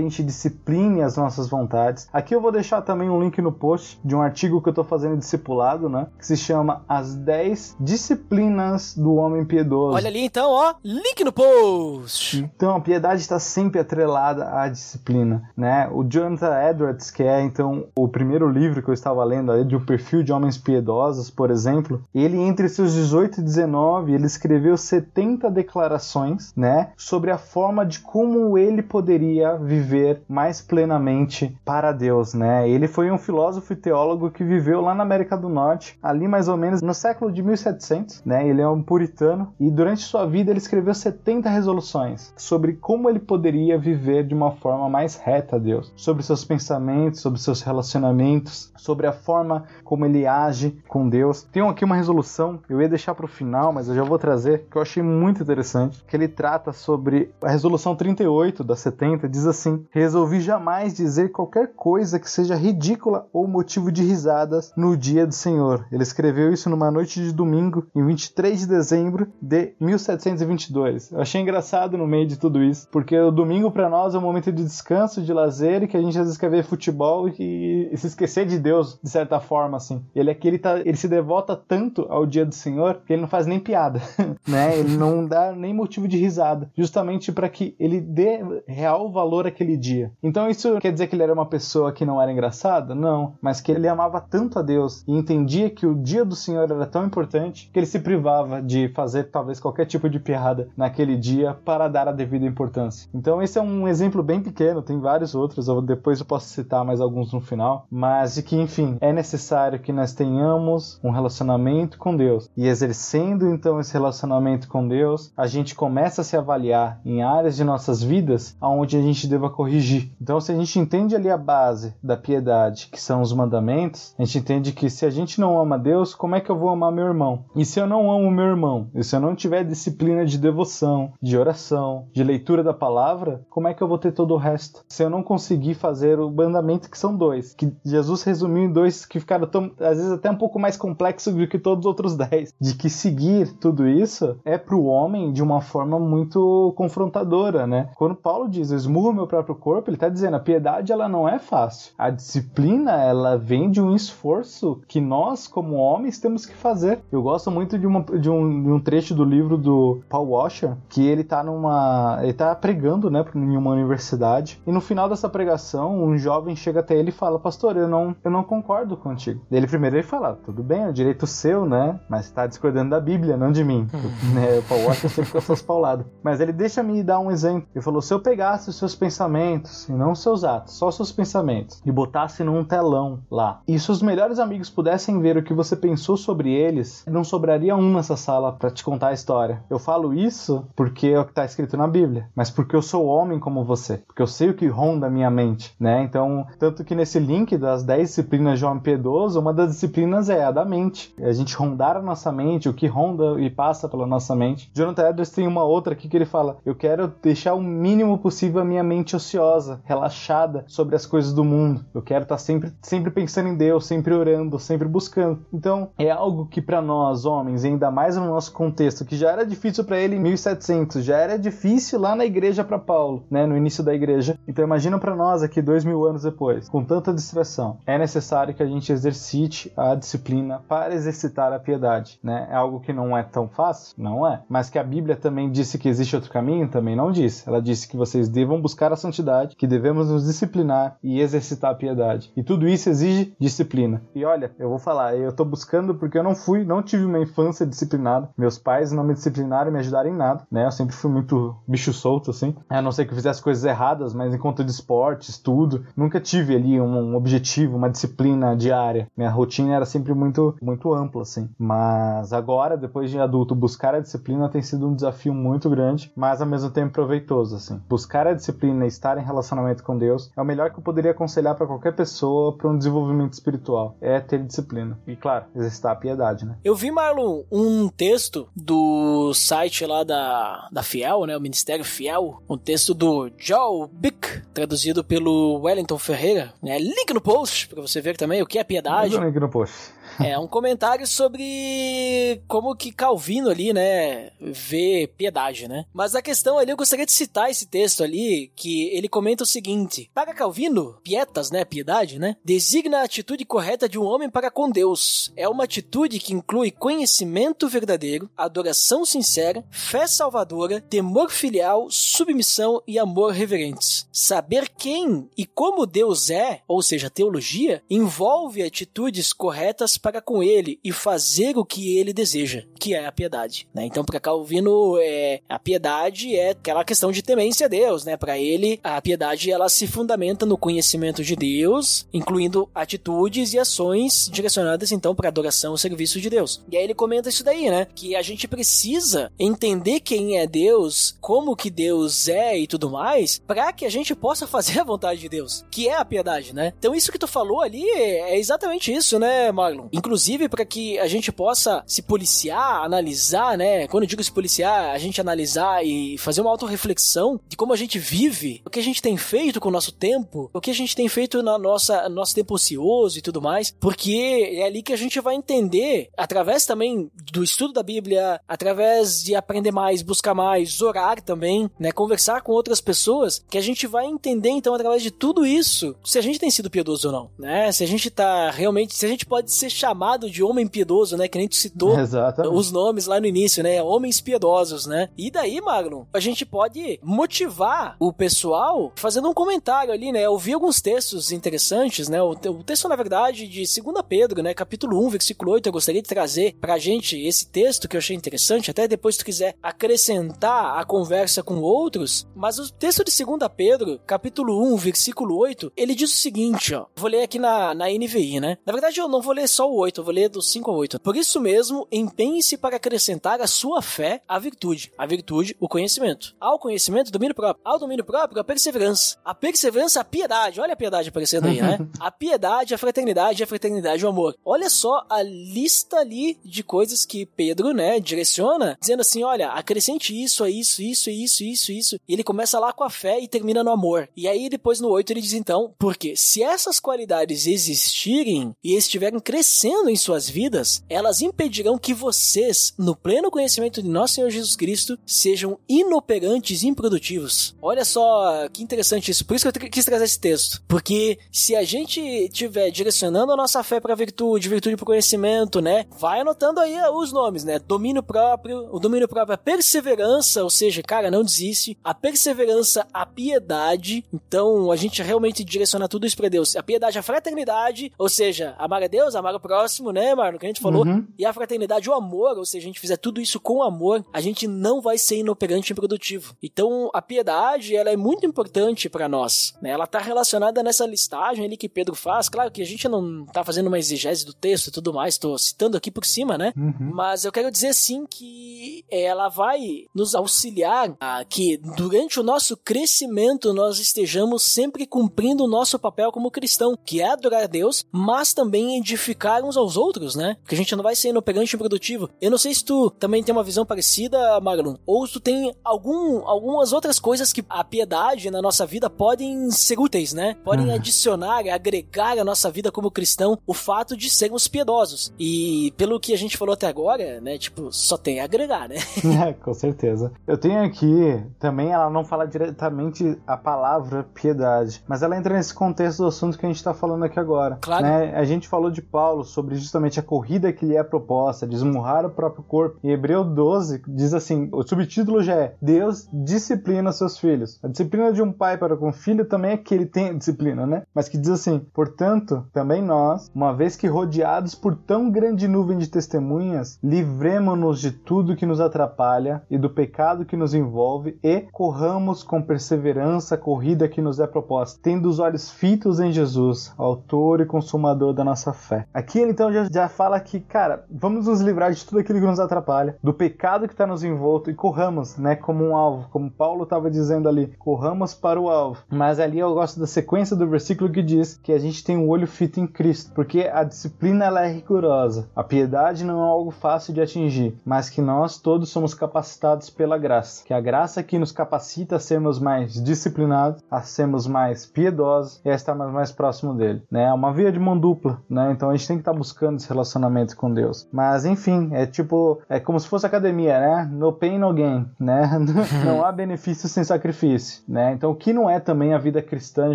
[0.00, 2.08] gente discipline as nossas vontades.
[2.12, 4.84] Aqui eu vou deixar também um link no post de um artigo que eu estou
[4.84, 6.06] fazendo discipulado, né?
[6.18, 9.96] Que se chama As 10 Disciplinas do Homem Piedoso.
[9.96, 12.38] Olha ali então, ó, link no post.
[12.56, 15.88] Então a piedade está sempre atrelada à disciplina, né?
[15.92, 19.76] O Jonathan Edwards, que é então o primeiro livro que eu estava lendo ali de
[19.76, 24.76] um perfil de homens piedosos, por exemplo, ele entre seus 18 e 19, ele escreveu
[24.76, 32.34] 70 declarações, né, sobre a forma de como ele poderia viver mais plenamente para Deus,
[32.34, 32.68] né?
[32.68, 36.46] Ele foi um filósofo e teólogo que viveu lá na América do Norte, ali mais
[36.46, 38.46] ou menos no século de 1700, né?
[38.46, 43.18] Ele é um puritano e durante sua vida ele escreveu 70 resoluções sobre como ele
[43.18, 48.72] poderia viver de uma forma mais reta a Deus, sobre seus pensamentos, sobre seus relacionamentos,
[48.76, 51.42] sobre a forma como ele age com Deus.
[51.42, 54.66] Tem aqui uma resolução, eu ia deixar para o final, mas eu já vou trazer,
[54.70, 57.63] que eu achei muito interessante, que ele trata sobre a resolução
[57.96, 63.90] 38 da 70, diz assim: "Resolvi jamais dizer qualquer coisa que seja ridícula ou motivo
[63.90, 65.86] de risadas no dia do Senhor".
[65.90, 71.12] Ele escreveu isso numa noite de domingo, em 23 de dezembro de 1722.
[71.12, 74.22] Eu achei engraçado no meio de tudo isso, porque o domingo para nós é um
[74.22, 77.88] momento de descanso, de lazer e que a gente às vezes quer ver futebol e,
[77.92, 80.04] e se esquecer de Deus de certa forma assim.
[80.14, 83.28] Ele aqui ele, tá, ele se devota tanto ao dia do Senhor que ele não
[83.28, 84.00] faz nem piada,
[84.46, 84.78] né?
[84.78, 89.76] Ele não dá nem motivo de risada, justamente para que ele dê real valor àquele
[89.76, 90.12] dia.
[90.22, 92.94] Então isso quer dizer que ele era uma pessoa que não era engraçada?
[92.94, 96.70] Não, mas que ele amava tanto a Deus e entendia que o dia do Senhor
[96.70, 101.16] era tão importante que ele se privava de fazer talvez qualquer tipo de piada naquele
[101.16, 103.08] dia para dar a devida importância.
[103.14, 106.84] Então esse é um exemplo bem pequeno, tem vários outros, eu, depois eu posso citar
[106.84, 111.98] mais alguns no final, mas de que enfim, é necessário que nós tenhamos um relacionamento
[111.98, 117.00] com Deus e exercendo então esse relacionamento com Deus, a gente começa a se avaliar
[117.04, 120.12] em áreas de nossas vidas aonde a gente deva corrigir.
[120.20, 124.24] Então se a gente entende ali a base da piedade, que são os mandamentos, a
[124.24, 126.92] gente entende que se a gente não ama Deus, como é que eu vou amar
[126.92, 127.44] meu irmão?
[127.54, 131.12] E se eu não amo meu irmão, e se eu não tiver disciplina de devoção,
[131.20, 134.84] de oração, de leitura da palavra, como é que eu vou ter todo o resto?
[134.88, 139.04] Se eu não conseguir fazer o mandamento que são dois, que Jesus resumiu em dois
[139.04, 142.16] que ficaram tão, às vezes até um pouco mais complexos do que todos os outros
[142.16, 147.23] dez, de que seguir tudo isso é para o homem de uma forma muito confrontadora,
[147.66, 147.88] né?
[147.96, 151.28] Quando Paulo diz, eu esmurro meu próprio corpo, ele está dizendo, a piedade ela não
[151.28, 151.92] é fácil.
[151.98, 157.00] A disciplina, ela vem de um esforço que nós, como homens, temos que fazer.
[157.10, 160.76] Eu gosto muito de, uma, de, um, de um trecho do livro do Paul Washer,
[160.88, 162.18] que ele tá numa.
[162.22, 166.80] ele tá pregando, né, em uma universidade, e no final dessa pregação, um jovem chega
[166.80, 169.40] até ele e fala, pastor, eu não, eu não concordo contigo.
[169.50, 171.98] Ele primeiro ele fala, tudo bem, é direito seu, né?
[172.08, 173.86] Mas tá discordando da Bíblia, não de mim.
[174.34, 174.58] né?
[174.58, 176.06] O Paul Washer sempre com essas pauladas.
[176.22, 177.68] Mas ele deixa me dar um exemplo.
[177.74, 181.80] Ele falou: se eu pegasse os seus pensamentos, e não seus atos, só seus pensamentos,
[181.84, 185.76] e botasse num telão lá, e se os melhores amigos pudessem ver o que você
[185.76, 189.62] pensou sobre eles, não sobraria um nessa sala para te contar a história.
[189.70, 193.06] Eu falo isso porque é o que tá escrito na Bíblia, mas porque eu sou
[193.06, 196.02] homem como você, porque eu sei o que ronda a minha mente, né?
[196.02, 200.44] Então, tanto que nesse link das 10 disciplinas de homem piedoso, uma das disciplinas é
[200.44, 201.14] a da mente.
[201.18, 204.70] É a gente rondar a nossa mente, o que ronda e passa pela nossa mente.
[204.74, 208.60] Jonathan Edwards tem uma outra aqui que ele fala: Eu quero deixar o mínimo possível
[208.60, 211.84] a minha mente ociosa, relaxada sobre as coisas do mundo.
[211.94, 215.44] Eu quero estar sempre, sempre pensando em Deus, sempre orando, sempre buscando.
[215.52, 219.44] Então, é algo que para nós, homens, ainda mais no nosso contexto, que já era
[219.44, 223.56] difícil para ele em 1700, já era difícil lá na igreja para Paulo, né, no
[223.56, 224.38] início da igreja.
[224.46, 228.62] Então, imagina para nós aqui dois mil anos depois, com tanta distração, é necessário que
[228.62, 232.48] a gente exercite a disciplina para exercitar a piedade, né?
[232.50, 235.78] É algo que não é tão fácil, não é, mas que a Bíblia também disse
[235.78, 237.48] que existe outro caminho, também também não disse.
[237.48, 241.74] Ela disse que vocês devam buscar a santidade, que devemos nos disciplinar e exercitar a
[241.74, 242.32] piedade.
[242.36, 244.02] E tudo isso exige disciplina.
[244.14, 247.18] E olha, eu vou falar, eu tô buscando porque eu não fui, não tive uma
[247.18, 248.30] infância disciplinada.
[248.38, 250.66] Meus pais não me disciplinaram e me ajudaram em nada, né?
[250.66, 252.54] Eu sempre fui muito bicho solto, assim.
[252.68, 256.54] A não ser que eu fizesse coisas erradas, mas enquanto de esporte, estudo, nunca tive
[256.54, 259.08] ali um, um objetivo, uma disciplina diária.
[259.16, 261.48] Minha rotina era sempre muito, muito ampla, assim.
[261.58, 266.40] Mas agora, depois de adulto, buscar a disciplina tem sido um desafio muito grande, mas
[266.40, 267.80] ao mesmo tempo proveitoso, assim.
[267.88, 271.10] Buscar a disciplina e estar em relacionamento com Deus é o melhor que eu poderia
[271.10, 273.96] aconselhar para qualquer pessoa para um desenvolvimento espiritual.
[274.00, 274.98] É ter disciplina.
[275.06, 276.56] E claro, exercitar a piedade, né?
[276.64, 281.36] Eu vi, Marlon, um texto do site lá da, da Fiel, né?
[281.36, 282.42] O Ministério Fiel.
[282.48, 286.52] Um texto do Joe Bick, traduzido pelo Wellington Ferreira.
[286.62, 286.78] Né?
[286.78, 289.16] Link no post para você ver também o que é piedade.
[289.16, 289.92] Link no post.
[290.22, 295.84] É um comentário sobre como que Calvino ali, né, vê piedade, né?
[295.92, 299.46] Mas a questão ali, eu gostaria de citar esse texto ali, que ele comenta o
[299.46, 304.50] seguinte: Para Calvino, pietas, né, piedade, né, designa a atitude correta de um homem para
[304.50, 305.32] com Deus.
[305.36, 312.98] É uma atitude que inclui conhecimento verdadeiro, adoração sincera, fé salvadora, temor filial, submissão e
[312.98, 314.06] amor reverentes.
[314.12, 320.78] Saber quem e como Deus é, ou seja, teologia, envolve atitudes corretas para com ele
[320.84, 323.66] e fazer o que ele deseja, que é a piedade.
[323.72, 323.86] Né?
[323.86, 328.04] Então, para Calvino, é, a piedade é aquela questão de temência a Deus.
[328.04, 328.14] Né?
[328.14, 334.28] Para ele, a piedade ela se fundamenta no conhecimento de Deus, incluindo atitudes e ações
[334.30, 336.62] direcionadas então para adoração e serviço de Deus.
[336.70, 337.86] E aí ele comenta isso daí, né?
[337.94, 343.40] Que a gente precisa entender quem é Deus, como que Deus é e tudo mais,
[343.46, 346.74] para que a gente possa fazer a vontade de Deus, que é a piedade, né?
[346.78, 349.93] Então isso que tu falou ali é exatamente isso, né, Marlon?
[349.96, 353.86] Inclusive para que a gente possa se policiar, analisar, né?
[353.86, 357.76] Quando eu digo se policiar, a gente analisar e fazer uma autorreflexão de como a
[357.76, 360.74] gente vive, o que a gente tem feito com o nosso tempo, o que a
[360.74, 364.92] gente tem feito na nossa nosso tempo ocioso e tudo mais, porque é ali que
[364.92, 370.34] a gente vai entender, através também do estudo da Bíblia, através de aprender mais, buscar
[370.34, 371.92] mais, orar também, né?
[371.92, 376.18] Conversar com outras pessoas, que a gente vai entender então através de tudo isso, se
[376.18, 377.70] a gente tem sido piedoso ou não, né?
[377.72, 381.28] Se a gente tá realmente, se a gente pode ser chamado de homem piedoso, né?
[381.28, 382.54] Que nem tu citou Exatamente.
[382.54, 383.82] os nomes lá no início, né?
[383.82, 385.10] Homens piedosos, né?
[385.16, 390.22] E daí, Magnum, a gente pode motivar o pessoal fazendo um comentário ali, né?
[390.22, 392.22] Eu vi alguns textos interessantes, né?
[392.22, 394.54] O, o texto, na verdade, de 2 Pedro, né?
[394.54, 398.16] Capítulo 1, versículo 8, eu gostaria de trazer pra gente esse texto que eu achei
[398.16, 403.24] interessante, até depois se tu quiser acrescentar a conversa com outros, mas o texto de
[403.24, 406.86] 2 Pedro, capítulo 1, versículo 8, ele diz o seguinte, ó.
[406.96, 408.56] Vou ler aqui na, na NVI, né?
[408.64, 410.76] Na verdade, eu não vou ler só o 8, eu vou ler do 5 ao
[410.76, 411.00] 8.
[411.00, 414.92] Por isso mesmo, empenhe-se para acrescentar a sua fé à virtude.
[414.96, 416.34] A virtude, o conhecimento.
[416.40, 417.60] Ao conhecimento, domínio próprio.
[417.64, 419.16] Ao domínio próprio, a perseverança.
[419.24, 420.60] A perseverança, a piedade.
[420.60, 421.78] Olha a piedade aparecendo aí, né?
[422.00, 424.36] A piedade, a fraternidade, a fraternidade, o amor.
[424.44, 430.12] Olha só a lista ali de coisas que Pedro, né, direciona, dizendo assim, olha, acrescente
[430.22, 432.00] isso, a isso, isso, isso, isso, isso.
[432.06, 434.08] E ele começa lá com a fé e termina no amor.
[434.16, 439.20] E aí depois no 8 ele diz então, porque se essas qualidades existirem e estiverem
[439.20, 444.56] crescendo em suas vidas, elas impedirão que vocês, no pleno conhecimento de nosso Senhor Jesus
[444.56, 447.54] Cristo, sejam inoperantes e improdutivos.
[447.60, 449.24] Olha só que interessante isso.
[449.24, 450.62] Por isso que eu quis trazer esse texto.
[450.68, 455.86] Porque se a gente estiver direcionando a nossa fé para virtude, virtude para conhecimento, né?
[455.98, 457.58] Vai anotando aí os nomes, né?
[457.58, 461.76] Domínio próprio, o domínio próprio, a perseverança, ou seja, cara, não desiste.
[461.82, 464.04] A perseverança, a piedade.
[464.12, 466.56] Então, a gente realmente direciona tudo isso para Deus.
[466.56, 470.38] A piedade, a fraternidade, ou seja, amar a Deus, amar o próximo, né, Marno?
[470.38, 470.84] Que a gente falou.
[470.84, 471.06] Uhum.
[471.16, 474.20] E a fraternidade, o amor, ou seja, a gente fizer tudo isso com amor, a
[474.20, 476.36] gente não vai ser inoperante e improdutivo.
[476.42, 479.70] Então, a piedade, ela é muito importante para nós, né?
[479.70, 482.28] Ela tá relacionada nessa listagem ali que Pedro faz.
[482.28, 485.38] Claro que a gente não tá fazendo uma exegese do texto e tudo mais, tô
[485.38, 486.52] citando aqui por cima, né?
[486.56, 486.90] Uhum.
[486.92, 492.56] Mas eu quero dizer sim que ela vai nos auxiliar a que durante o nosso
[492.56, 497.84] crescimento nós estejamos sempre cumprindo o nosso papel como cristão, que é adorar a Deus,
[497.92, 500.36] mas também edificar uns aos outros, né?
[500.42, 502.08] Porque a gente não vai ser inoperante e improdutivo.
[502.20, 505.54] Eu não sei se tu também tem uma visão parecida, Marlon, ou se tu tem
[505.62, 510.36] algum, algumas outras coisas que a piedade na nossa vida podem ser úteis, né?
[510.44, 510.74] Podem Uhum.
[510.74, 515.12] adicionar, agregar à nossa vida como cristão o fato de sermos piedosos.
[515.18, 517.36] E pelo que a gente falou até agora, né?
[517.38, 518.76] Tipo, só tem a agregar, né?
[519.28, 520.12] É, com certeza.
[520.26, 525.52] Eu tenho aqui também, ela não fala diretamente a palavra piedade, mas ela entra nesse
[525.54, 527.58] contexto do assunto que a gente tá falando aqui agora.
[527.60, 527.82] Claro.
[527.84, 528.14] né?
[528.16, 532.04] A gente falou de Paulo Sobre justamente a corrida que lhe é proposta, de esmurrar
[532.06, 532.78] o próprio corpo.
[532.82, 537.58] Em Hebreu 12 diz assim, o subtítulo já é Deus disciplina seus filhos.
[537.62, 540.82] A disciplina de um pai para com filho também é que ele tem disciplina, né?
[540.94, 545.78] Mas que diz assim, portanto, também nós, uma vez que rodeados por tão grande nuvem
[545.78, 551.42] de testemunhas, livremos-nos de tudo que nos atrapalha e do pecado que nos envolve e
[551.52, 556.72] corramos com perseverança a corrida que nos é proposta, tendo os olhos fitos em Jesus,
[556.76, 558.86] autor e consumador da nossa fé.
[558.92, 562.26] Aqui ele então já, já fala que, cara, vamos nos livrar de tudo aquilo que
[562.26, 566.30] nos atrapalha, do pecado que está nos envolto e corramos, né, como um alvo, como
[566.30, 568.82] Paulo estava dizendo ali, corramos para o alvo.
[568.88, 572.02] Mas ali eu gosto da sequência do versículo que diz que a gente tem o
[572.02, 576.28] um olho fito em Cristo, porque a disciplina ela é rigorosa, a piedade não é
[576.28, 581.02] algo fácil de atingir, mas que nós todos somos capacitados pela graça, que a graça
[581.02, 586.12] que nos capacita a sermos mais disciplinados, a sermos mais piedosos e a estarmos mais
[586.12, 587.04] próximo dele, né?
[587.04, 588.50] É uma via de mão dupla, né?
[588.52, 590.88] Então a gente tem que estar buscando esse relacionamento com Deus.
[590.92, 593.90] Mas enfim, é tipo, é como se fosse academia, né?
[593.92, 595.30] No pain no gain, né?
[595.84, 597.92] não há benefício sem sacrifício, né?
[597.92, 599.74] Então o que não é também a vida cristã,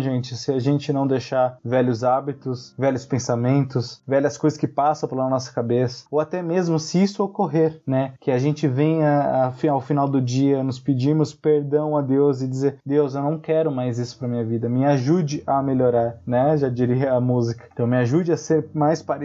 [0.00, 5.28] gente, se a gente não deixar velhos hábitos, velhos pensamentos, velhas coisas que passam pela
[5.28, 8.14] nossa cabeça, ou até mesmo se isso ocorrer, né?
[8.20, 12.78] Que a gente venha ao final do dia nos pedirmos perdão a Deus e dizer:
[12.84, 16.56] Deus, eu não quero mais isso para minha vida, me ajude a melhorar, né?
[16.56, 17.68] Já diria a música.
[17.72, 19.19] Então me ajude a ser mais parecido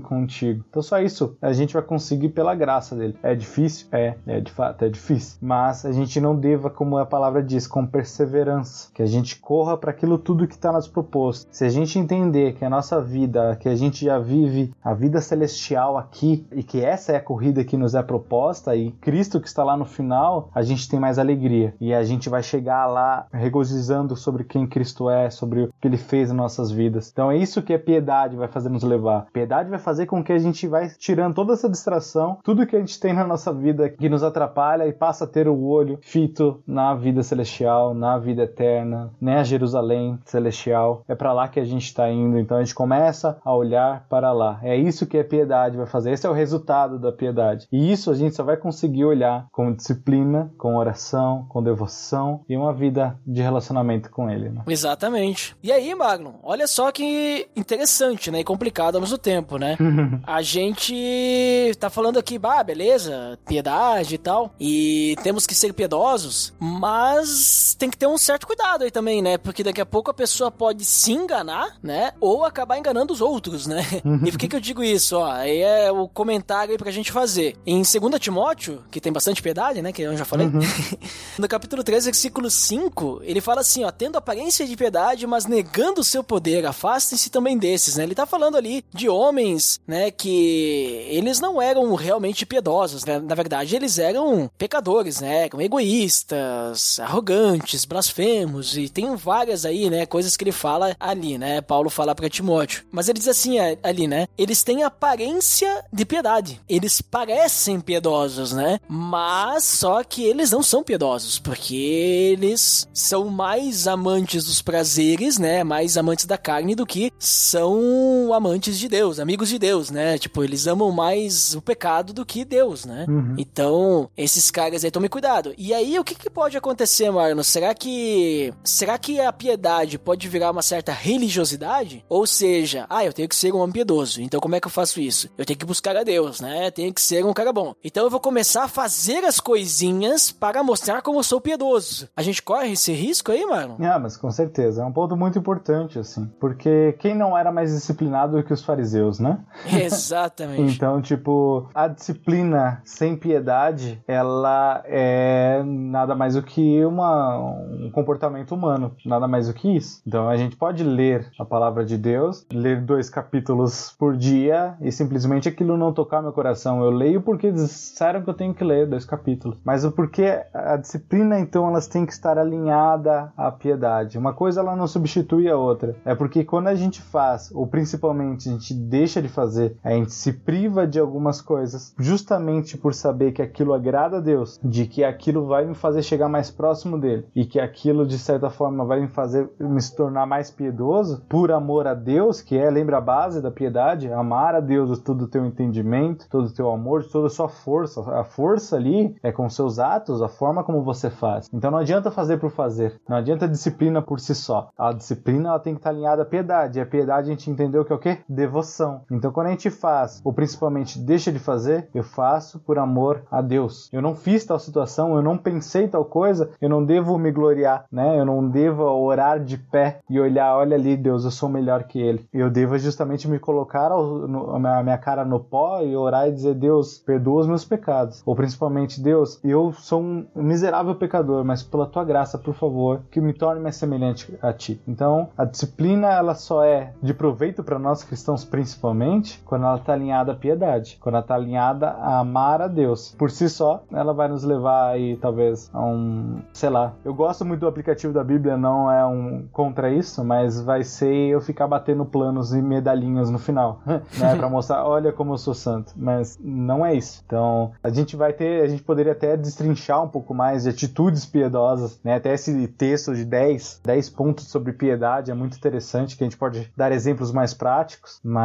[0.00, 0.64] contigo.
[0.68, 3.16] Então só isso a gente vai conseguir pela graça dele.
[3.22, 3.86] É difícil?
[3.92, 5.38] É, é de fato, é difícil.
[5.40, 9.76] Mas a gente não deva, como a palavra diz, com perseverança, que a gente corra
[9.76, 11.48] para aquilo tudo que está nos proposto.
[11.50, 15.20] Se a gente entender que a nossa vida, que a gente já vive a vida
[15.20, 19.48] celestial aqui e que essa é a corrida que nos é proposta e Cristo que
[19.48, 23.26] está lá no final, a gente tem mais alegria e a gente vai chegar lá
[23.32, 27.10] regozijando sobre quem Cristo é, sobre o que ele fez em nossas vidas.
[27.12, 29.26] Então é isso que a piedade vai fazer nos levar.
[29.34, 32.78] Piedade vai fazer com que a gente vai tirando toda essa distração, tudo que a
[32.78, 36.62] gente tem na nossa vida que nos atrapalha e passa a ter o olho fito
[36.64, 41.02] na vida celestial, na vida eterna, né, Jerusalém celestial.
[41.08, 42.38] É para lá que a gente está indo.
[42.38, 44.60] Então a gente começa a olhar para lá.
[44.62, 46.12] É isso que a piedade vai fazer.
[46.12, 47.66] Esse é o resultado da piedade.
[47.72, 52.56] E isso a gente só vai conseguir olhar com disciplina, com oração, com devoção e
[52.56, 54.48] uma vida de relacionamento com ele.
[54.50, 54.62] Né?
[54.68, 55.56] Exatamente.
[55.60, 58.40] E aí, Magno, olha só que interessante, né?
[58.40, 59.76] E complicado ao mesmo tempo, né?
[60.22, 66.52] a gente tá falando aqui, bah, beleza, piedade e tal, e temos que ser piedosos,
[66.60, 69.38] mas tem que ter um certo cuidado aí também, né?
[69.38, 72.12] Porque daqui a pouco a pessoa pode se enganar, né?
[72.20, 73.82] Ou acabar enganando os outros, né?
[74.24, 75.16] e por que, que eu digo isso?
[75.16, 77.56] Ó, aí é o comentário aí pra gente fazer.
[77.66, 79.92] Em 2 Timóteo, que tem bastante piedade, né?
[79.92, 80.46] Que eu já falei.
[80.46, 80.60] Uhum.
[81.38, 86.00] no capítulo 3, versículo 5, ele fala assim, ó, tendo aparência de piedade, mas negando
[86.00, 88.04] o seu poder, afastem-se também desses, né?
[88.04, 93.18] Ele tá falando ali de homens, né, que eles não eram realmente piedosos, né?
[93.18, 95.46] Na verdade, eles eram pecadores, né?
[95.46, 101.60] Eram egoístas, arrogantes, blasfemos, e tem várias aí, né, coisas que ele fala ali, né?
[101.60, 102.84] Paulo fala para Timóteo.
[102.90, 104.26] Mas ele diz assim ali, né?
[104.36, 106.60] Eles têm aparência de piedade.
[106.68, 108.78] Eles parecem piedosos, né?
[108.88, 115.62] Mas só que eles não são piedosos, porque eles são mais amantes dos prazeres, né?
[115.64, 120.18] Mais amantes da carne do que são amantes de Deus, amigos de Deus, né?
[120.18, 123.06] Tipo, eles amam mais o pecado do que Deus, né?
[123.08, 123.34] Uhum.
[123.38, 125.54] Então, esses caras aí tomem cuidado.
[125.56, 127.42] E aí, o que, que pode acontecer, Marno?
[127.44, 132.04] Será que será que a piedade pode virar uma certa religiosidade?
[132.08, 134.20] Ou seja, ah, eu tenho que ser um homem piedoso.
[134.22, 135.28] Então, como é que eu faço isso?
[135.36, 136.70] Eu tenho que buscar a Deus, né?
[136.70, 137.74] Tenho que ser um cara bom.
[137.82, 142.08] Então, eu vou começar a fazer as coisinhas para mostrar como eu sou piedoso.
[142.16, 143.76] A gente corre esse risco aí, mano?
[143.80, 144.82] Ah, mas com certeza.
[144.82, 146.30] É um ponto muito importante, assim.
[146.40, 148.83] Porque quem não era mais disciplinado do que os fariseus,
[149.20, 149.38] né?
[149.66, 150.74] Exatamente.
[150.74, 158.54] então, tipo, a disciplina sem piedade, ela é nada mais do que uma, um comportamento
[158.54, 158.94] humano.
[159.04, 160.02] Nada mais do que isso.
[160.06, 164.90] Então, a gente pode ler a palavra de Deus, ler dois capítulos por dia e
[164.90, 166.82] simplesmente aquilo não tocar meu coração.
[166.82, 169.58] Eu leio porque disseram que eu tenho que ler dois capítulos.
[169.64, 174.18] Mas o porquê a disciplina, então, elas têm que estar alinhada à piedade.
[174.18, 175.96] Uma coisa ela não substitui a outra.
[176.04, 180.12] É porque quando a gente faz, ou principalmente a gente deixa de fazer, a gente
[180.12, 185.04] se priva de algumas coisas, justamente por saber que aquilo agrada a Deus, de que
[185.04, 189.00] aquilo vai me fazer chegar mais próximo dele e que aquilo de certa forma vai
[189.00, 193.00] me fazer me se tornar mais piedoso por amor a Deus, que é, lembra a
[193.00, 197.26] base da piedade, amar a Deus todo o teu entendimento, todo o teu amor, toda
[197.26, 198.00] a sua força.
[198.12, 201.48] A força ali é com seus atos, a forma como você faz.
[201.52, 204.70] Então não adianta fazer por fazer, não adianta disciplina por si só.
[204.76, 207.84] A disciplina ela tem que estar alinhada à piedade, e a piedade a gente entendeu
[207.84, 208.18] que é o quê?
[208.28, 209.02] Devoção devoção.
[209.10, 213.40] Então, quando a gente faz, ou principalmente deixa de fazer, eu faço por amor a
[213.42, 213.88] Deus.
[213.92, 217.84] Eu não fiz tal situação, eu não pensei tal coisa, eu não devo me gloriar,
[217.92, 218.18] né?
[218.18, 222.00] Eu não devo orar de pé e olhar, olha ali, Deus, eu sou melhor que
[222.00, 222.26] ele.
[222.32, 226.32] Eu devo justamente me colocar ao, no, a minha cara no pó e orar e
[226.32, 228.22] dizer, Deus, perdoa os meus pecados.
[228.24, 233.20] Ou principalmente, Deus, eu sou um miserável pecador, mas pela tua graça, por favor, que
[233.20, 234.80] me torne mais semelhante a ti.
[234.86, 239.94] Então, a disciplina, ela só é de proveito para nós cristãos, principalmente, quando ela está
[239.94, 243.12] alinhada à piedade, quando ela está alinhada a amar a Deus.
[243.18, 246.92] Por si só, ela vai nos levar aí, talvez, a um, sei lá.
[247.04, 251.12] Eu gosto muito do aplicativo da Bíblia, não é um contra isso, mas vai ser
[251.30, 255.92] eu ficar batendo planos e medalhinhas no final, né, mostrar, olha como eu sou santo.
[255.96, 257.24] Mas não é isso.
[257.26, 261.26] Então, a gente vai ter, a gente poderia até destrinchar um pouco mais de atitudes
[261.26, 262.14] piedosas, né?
[262.14, 266.38] Até esse texto de 10, 10 pontos sobre piedade é muito interessante, que a gente
[266.38, 268.43] pode dar exemplos mais práticos, mas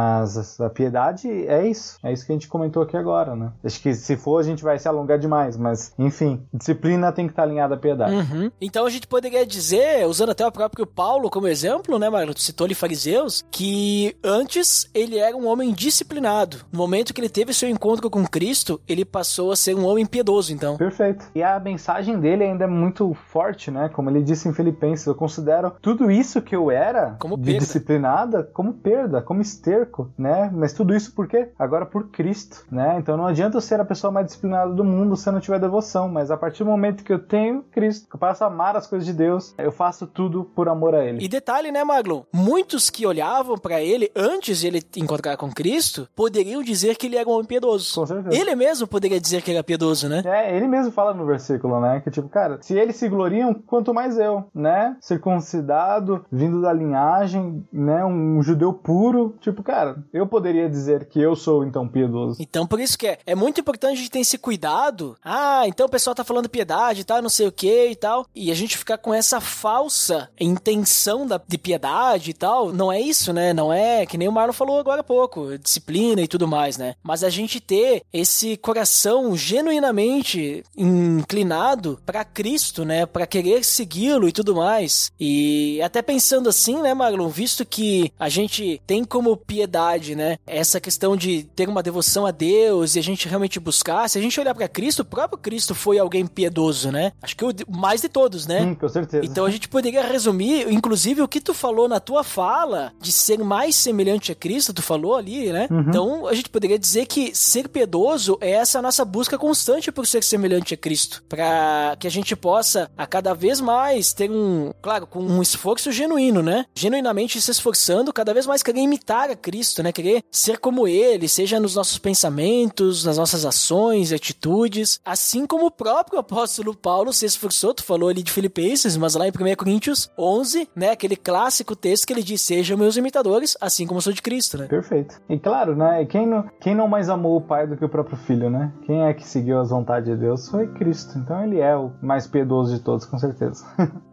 [0.60, 1.98] a piedade é isso.
[2.02, 3.52] É isso que a gente comentou aqui agora, né?
[3.64, 7.32] Acho que se for, a gente vai se alongar demais, mas enfim, disciplina tem que
[7.32, 8.14] estar alinhada à piedade.
[8.14, 8.50] Uhum.
[8.60, 12.32] Então a gente poderia dizer, usando até o próprio Paulo como exemplo, né, Marlon?
[12.32, 16.58] Tu citou ali fariseus, que antes ele era um homem disciplinado.
[16.72, 20.06] No momento que ele teve seu encontro com Cristo, ele passou a ser um homem
[20.06, 20.76] piedoso, então.
[20.76, 21.26] Perfeito.
[21.34, 23.88] E a mensagem dele ainda é muito forte, né?
[23.92, 28.50] Como ele disse em Filipenses, eu considero tudo isso que eu era como de disciplinada
[28.52, 30.50] como perda, como esterco, né?
[30.52, 31.50] Mas tudo isso por quê?
[31.58, 32.96] Agora por Cristo, né?
[32.98, 35.58] Então não adianta eu ser a pessoa mais disciplinada do mundo se eu não tiver
[35.58, 38.76] devoção, mas a partir do momento que eu tenho Cristo, que eu passo a amar
[38.76, 41.24] as coisas de Deus, eu faço tudo por amor a ele.
[41.24, 42.22] E detalhe, né, Maglon?
[42.32, 47.16] Muitos que olhavam para ele antes de ele encontrar com Cristo, poderiam dizer que ele
[47.16, 47.94] era um homem piedoso.
[47.94, 48.36] Com certeza.
[48.36, 50.22] Ele mesmo poderia dizer que era piedoso, né?
[50.24, 52.00] É, ele mesmo fala no versículo, né?
[52.00, 54.96] Que tipo, cara, se eles se gloriam, quanto mais eu, né?
[55.00, 58.04] Circuncidado, vindo da linhagem, né?
[58.04, 59.34] Um judeu puro.
[59.40, 59.79] Tipo, cara,
[60.12, 62.36] eu poderia dizer que eu sou então piedoso.
[62.40, 65.16] Então, por isso que é, é muito importante a gente ter esse cuidado.
[65.24, 68.26] Ah, então o pessoal tá falando piedade e tal, não sei o que e tal.
[68.34, 72.72] E a gente ficar com essa falsa intenção da, de piedade e tal.
[72.72, 73.52] Não é isso, né?
[73.52, 76.94] Não é que nem o Marlon falou agora há pouco, disciplina e tudo mais, né?
[77.02, 83.06] Mas a gente ter esse coração genuinamente inclinado para Cristo, né?
[83.06, 85.10] Para querer segui-lo e tudo mais.
[85.18, 89.69] E até pensando assim, né, Marlon, visto que a gente tem como piedade,
[90.14, 94.18] né, essa questão de ter uma devoção a Deus e a gente realmente buscar, se
[94.18, 97.12] a gente olhar para Cristo, o próprio Cristo foi alguém piedoso, né?
[97.22, 98.60] Acho que o mais de todos, né?
[98.60, 99.24] Sim, com certeza.
[99.24, 103.38] Então a gente poderia resumir, inclusive, o que tu falou na tua fala de ser
[103.38, 105.68] mais semelhante a Cristo, tu falou ali, né?
[105.70, 105.80] Uhum.
[105.80, 110.22] Então a gente poderia dizer que ser piedoso é essa nossa busca constante por ser
[110.24, 115.06] semelhante a Cristo, para que a gente possa a cada vez mais ter um, claro,
[115.06, 116.66] com um esforço genuíno, né?
[116.74, 119.92] Genuinamente se esforçando, cada vez mais querer imitar a Cristo, né?
[119.92, 125.70] Querer ser como ele, seja nos nossos pensamentos, nas nossas ações, atitudes, assim como o
[125.70, 130.10] próprio apóstolo Paulo se esforçou, tu falou ali de Filipenses, mas lá em 1 Coríntios
[130.18, 134.22] 11, né, aquele clássico texto que ele diz: "Sejam meus imitadores, assim como sou de
[134.22, 134.66] Cristo", né?
[134.66, 135.20] Perfeito.
[135.28, 138.16] E claro, né, quem não, quem não mais amou o pai do que o próprio
[138.16, 138.72] filho, né?
[138.86, 141.18] Quem é que seguiu as vontades de Deus foi Cristo.
[141.18, 143.64] Então ele é o mais piedoso de todos, com certeza.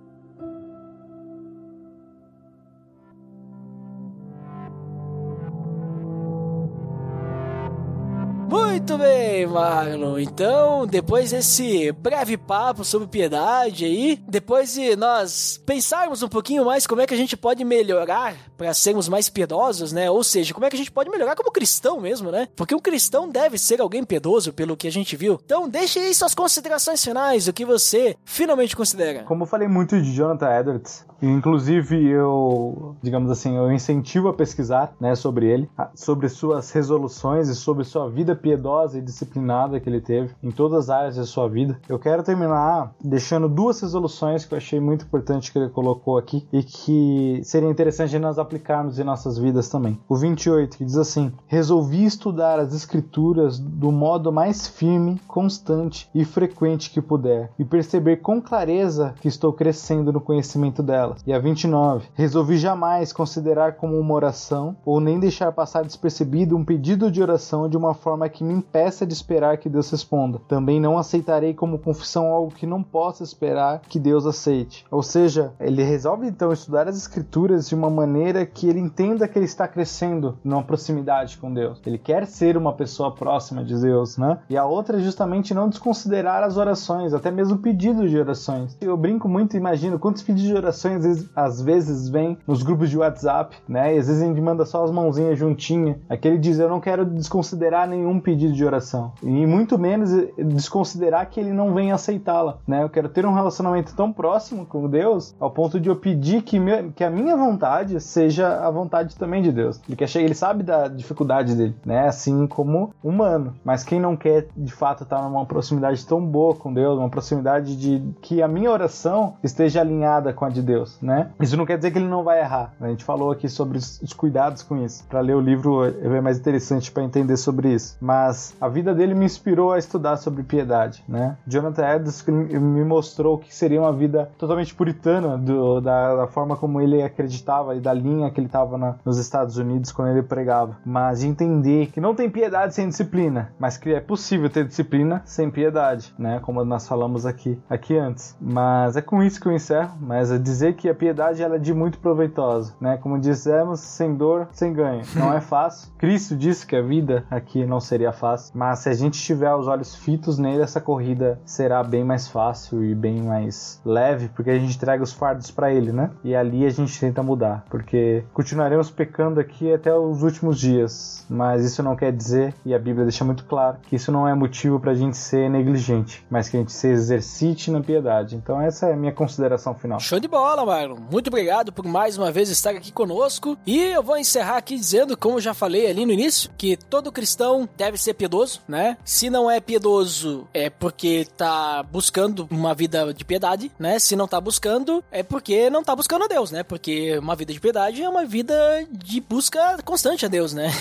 [9.48, 10.20] Marlon.
[10.20, 16.86] Então, depois desse breve papo sobre piedade aí, depois de nós pensarmos um pouquinho mais
[16.86, 20.10] como é que a gente pode melhorar para sermos mais piedosos, né?
[20.10, 22.48] Ou seja, como é que a gente pode melhorar como cristão mesmo, né?
[22.56, 25.40] Porque um cristão deve ser alguém piedoso, pelo que a gente viu.
[25.46, 29.24] Então, deixe aí suas considerações finais, o que você finalmente considera.
[29.24, 34.94] Como eu falei muito de Jonathan Edwards, inclusive eu, digamos assim, eu incentivo a pesquisar,
[35.00, 39.02] né, sobre ele, sobre suas resoluções e sobre sua vida piedosa e
[39.48, 41.80] disciplinada que ele teve em todas as áreas da sua vida.
[41.88, 46.46] Eu quero terminar deixando duas resoluções que eu achei muito importante que ele colocou aqui
[46.52, 49.98] e que seria interessante nós aplicarmos em nossas vidas também.
[50.10, 56.26] O 28 que diz assim: "Resolvi estudar as escrituras do modo mais firme, constante e
[56.26, 61.40] frequente que puder e perceber com clareza que estou crescendo no conhecimento delas." E a
[61.40, 67.22] 29: "Resolvi jamais considerar como uma oração ou nem deixar passar despercebido um pedido de
[67.22, 70.40] oração de uma forma que me impeça de esperar que Deus responda.
[70.48, 74.86] Também não aceitarei como confissão algo que não possa esperar que Deus aceite.
[74.90, 79.38] Ou seja, ele resolve então estudar as escrituras de uma maneira que ele entenda que
[79.38, 81.82] ele está crescendo numa proximidade com Deus.
[81.86, 84.40] Ele quer ser uma pessoa próxima de Deus, né?
[84.50, 88.78] E a outra é justamente não desconsiderar as orações, até mesmo pedidos de orações.
[88.80, 92.98] Eu brinco muito e imagino quantos pedidos de orações às vezes vêm nos grupos de
[92.98, 93.94] WhatsApp, né?
[93.94, 96.00] E às vezes a gente manda só as mãozinhas juntinha.
[96.08, 99.12] Aquele diz: Eu não quero desconsiderar nenhum pedido de oração.
[99.22, 102.84] E muito menos desconsiderar que ele não vem aceitá-la, né?
[102.84, 106.60] Eu quero ter um relacionamento tão próximo com Deus ao ponto de eu pedir que,
[106.96, 109.80] que a minha vontade seja a vontade também de Deus.
[109.88, 112.08] Ele, quer, ele sabe da dificuldade dele, né?
[112.08, 113.56] Assim como humano.
[113.64, 117.76] Mas quem não quer de fato estar numa proximidade tão boa com Deus, uma proximidade
[117.76, 121.32] de que a minha oração esteja alinhada com a de Deus, né?
[121.40, 122.74] Isso não quer dizer que ele não vai errar.
[122.80, 125.06] A gente falou aqui sobre os cuidados com isso.
[125.08, 127.98] Para ler o livro é mais interessante para entender sobre isso.
[128.02, 131.38] Mas a vida dele me inspirou a estudar sobre piedade, né?
[131.46, 136.82] Jonathan Edwards me mostrou que seria uma vida totalmente puritana do, da, da, forma como
[136.82, 140.78] ele acreditava e da linha que ele estava nos Estados Unidos quando ele pregava.
[140.86, 145.22] Mas de entender que não tem piedade sem disciplina, mas que é possível ter disciplina
[145.26, 146.40] sem piedade, né?
[146.42, 148.36] Como nós falamos aqui, aqui antes.
[148.40, 149.98] Mas é com isso que eu encerro.
[150.00, 152.98] Mas é dizer que a piedade ela é de muito proveitosa, né?
[152.98, 155.04] Como dissemos, sem dor, sem ganho.
[155.16, 155.92] Não é fácil.
[155.98, 159.68] Cristo disse que a vida aqui não seria fácil, mas se a gente tiver os
[159.68, 164.60] olhos fitos nele, essa corrida será bem mais fácil e bem mais leve, porque a
[164.60, 166.12] gente entrega os fardos para ele, né?
[166.24, 171.64] E ali a gente tenta mudar, porque continuaremos pecando aqui até os últimos dias, mas
[171.64, 174.80] isso não quer dizer, e a Bíblia deixa muito claro, que isso não é motivo
[174.80, 178.36] para a gente ser negligente, mas que a gente se exercite na piedade.
[178.36, 180.00] Então essa é a minha consideração final.
[180.00, 180.98] Show de bola, Marlon.
[181.12, 183.58] Muito obrigado por mais uma vez estar aqui conosco.
[183.66, 187.68] E eu vou encerrar aqui dizendo, como já falei ali no início, que todo cristão
[187.76, 188.87] deve ser piedoso, né?
[189.04, 194.00] Se não é piedoso, é porque tá buscando uma vida de piedade, né?
[194.00, 196.64] Se não tá buscando, é porque não tá buscando a Deus, né?
[196.64, 198.56] Porque uma vida de piedade é uma vida
[198.92, 200.72] de busca constante a Deus, né?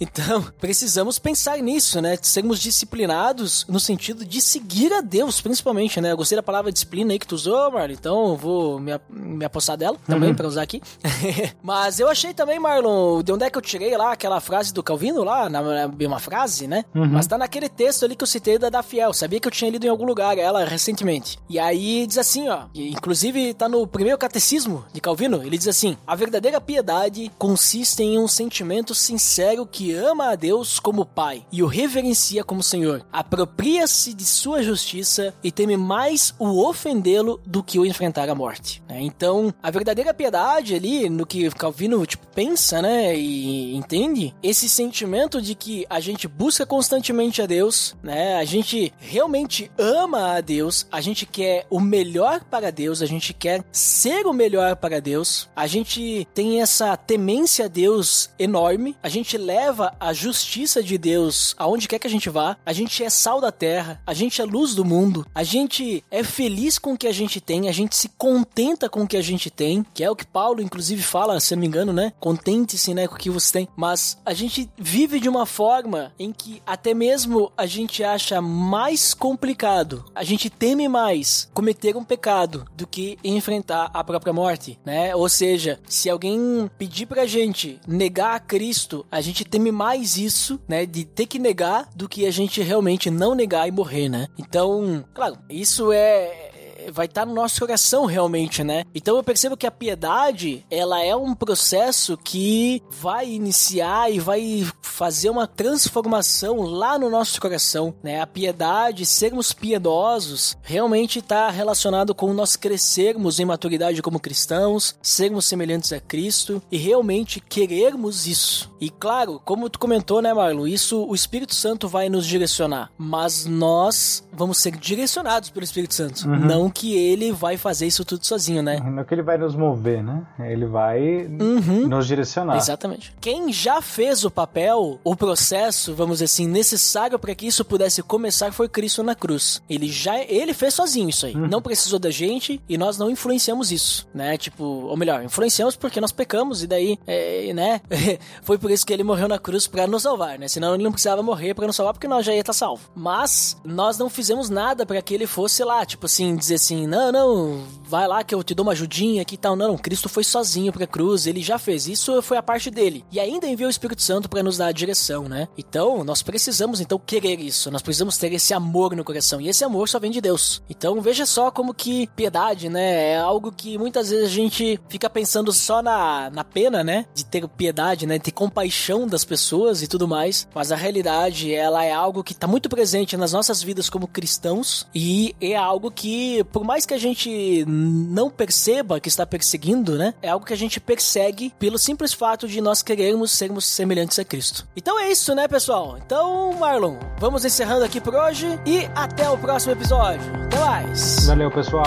[0.00, 2.16] Então, precisamos pensar nisso, né?
[2.22, 6.12] Sermos disciplinados no sentido de seguir a Deus, principalmente, né?
[6.12, 9.44] Eu gostei da palavra disciplina aí que tu usou, Marlon, então eu vou me, me
[9.44, 10.34] apossar dela também uhum.
[10.34, 10.80] para usar aqui.
[11.62, 14.82] Mas eu achei também, Marlon, de onde é que eu tirei lá aquela frase do
[14.82, 15.60] Calvino lá, na,
[16.06, 16.84] uma frase, né?
[16.94, 17.06] Uhum.
[17.06, 19.12] Mas tá naquele texto ali que eu citei da, da Fiel.
[19.12, 21.38] Sabia que eu tinha lido em algum lugar ela recentemente.
[21.48, 25.96] E aí diz assim, ó, inclusive tá no primeiro catecismo de Calvino, ele diz assim:
[26.06, 31.62] "A verdadeira piedade consiste em um sentimento sincero que ama a Deus como Pai e
[31.62, 33.04] o reverencia como Senhor.
[33.12, 38.82] Apropria-se de sua justiça e teme mais o ofendê-lo do que o enfrentar a morte."
[38.88, 39.00] Né?
[39.02, 45.42] Então, a verdadeira piedade ali no que Calvino tipo pensa, né, e entende esse sentimento
[45.42, 48.36] de que a gente busca constantemente a Deus, né?
[48.36, 53.34] A gente realmente ama a Deus, a gente quer o melhor para Deus, a gente
[53.34, 59.08] quer ser o melhor para Deus, a gente tem essa temência a Deus enorme, a
[59.08, 63.10] gente leva a justiça de Deus aonde quer que a gente vá, a gente é
[63.10, 66.98] sal da terra, a gente é luz do mundo, a gente é feliz com o
[66.98, 70.02] que a gente tem, a gente se contenta com o que a gente tem, que
[70.02, 72.12] é o que Paulo inclusive fala, se não me engano, né?
[72.18, 73.68] Contente-se, né, com o que você tem.
[73.76, 79.12] Mas a gente vive de uma forma em que até mesmo a gente acha mais
[79.12, 85.16] complicado, a gente teme mais cometer um pecado do que enfrentar a própria morte, né?
[85.16, 90.60] Ou seja, se alguém pedir pra gente negar a Cristo, a gente teme mais isso,
[90.68, 94.28] né, de ter que negar do que a gente realmente não negar e morrer, né?
[94.38, 96.47] Então, claro, isso é
[96.90, 98.84] vai estar tá no nosso coração realmente, né?
[98.94, 104.66] Então eu percebo que a piedade, ela é um processo que vai iniciar e vai
[104.82, 108.20] fazer uma transformação lá no nosso coração, né?
[108.20, 115.44] A piedade, sermos piedosos, realmente está relacionado com nós crescermos em maturidade como cristãos, sermos
[115.44, 118.70] semelhantes a Cristo e realmente querermos isso.
[118.80, 123.44] E claro, como tu comentou, né, Marlon, isso o Espírito Santo vai nos direcionar, mas
[123.44, 126.38] nós vamos ser direcionados pelo Espírito Santo, uhum.
[126.38, 128.78] não que ele vai fazer isso tudo sozinho, né?
[128.78, 130.22] Não é que ele vai nos mover, né?
[130.38, 131.88] Ele vai uhum.
[131.88, 132.56] nos direcionar.
[132.56, 133.12] Exatamente.
[133.20, 138.00] Quem já fez o papel, o processo, vamos dizer assim, necessário para que isso pudesse
[138.00, 139.60] começar foi Cristo na cruz.
[139.68, 141.34] Ele já ele fez sozinho isso aí.
[141.34, 141.48] Uhum.
[141.48, 144.38] Não precisou da gente e nós não influenciamos isso, né?
[144.38, 147.80] Tipo, ou melhor, influenciamos porque nós pecamos e daí, é, né?
[148.42, 150.46] foi por isso que ele morreu na cruz para nos salvar, né?
[150.46, 152.88] Senão ele não precisava morrer para nos salvar porque nós já ia estar salvo.
[152.94, 157.10] Mas nós não fizemos nada para que ele fosse lá, tipo assim, dizer assim, não,
[157.10, 159.56] não, vai lá que eu te dou uma ajudinha aqui e tal.
[159.56, 163.04] Não, Cristo foi sozinho pra cruz, ele já fez isso, foi a parte dele.
[163.10, 165.48] E ainda enviou o Espírito Santo para nos dar a direção, né?
[165.56, 169.40] Então, nós precisamos então querer isso, nós precisamos ter esse amor no coração.
[169.40, 170.62] E esse amor só vem de Deus.
[170.68, 175.08] Então, veja só como que piedade, né, é algo que muitas vezes a gente fica
[175.08, 179.82] pensando só na, na pena, né, de ter piedade, né, de ter compaixão das pessoas
[179.82, 180.46] e tudo mais.
[180.54, 184.86] Mas a realidade, ela é algo que tá muito presente nas nossas vidas como cristãos
[184.94, 190.14] e é algo que, por mais que a gente não perceba que está perseguindo, né?
[190.22, 194.24] É algo que a gente persegue pelo simples fato de nós querermos sermos semelhantes a
[194.24, 194.66] Cristo.
[194.76, 195.98] Então é isso, né, pessoal?
[196.04, 200.20] Então, Marlon, vamos encerrando aqui por hoje e até o próximo episódio.
[200.44, 201.26] Até mais!
[201.26, 201.84] Valeu, pessoal!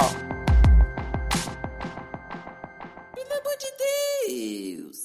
[3.16, 3.68] Pelo amor de
[4.28, 5.01] Deus!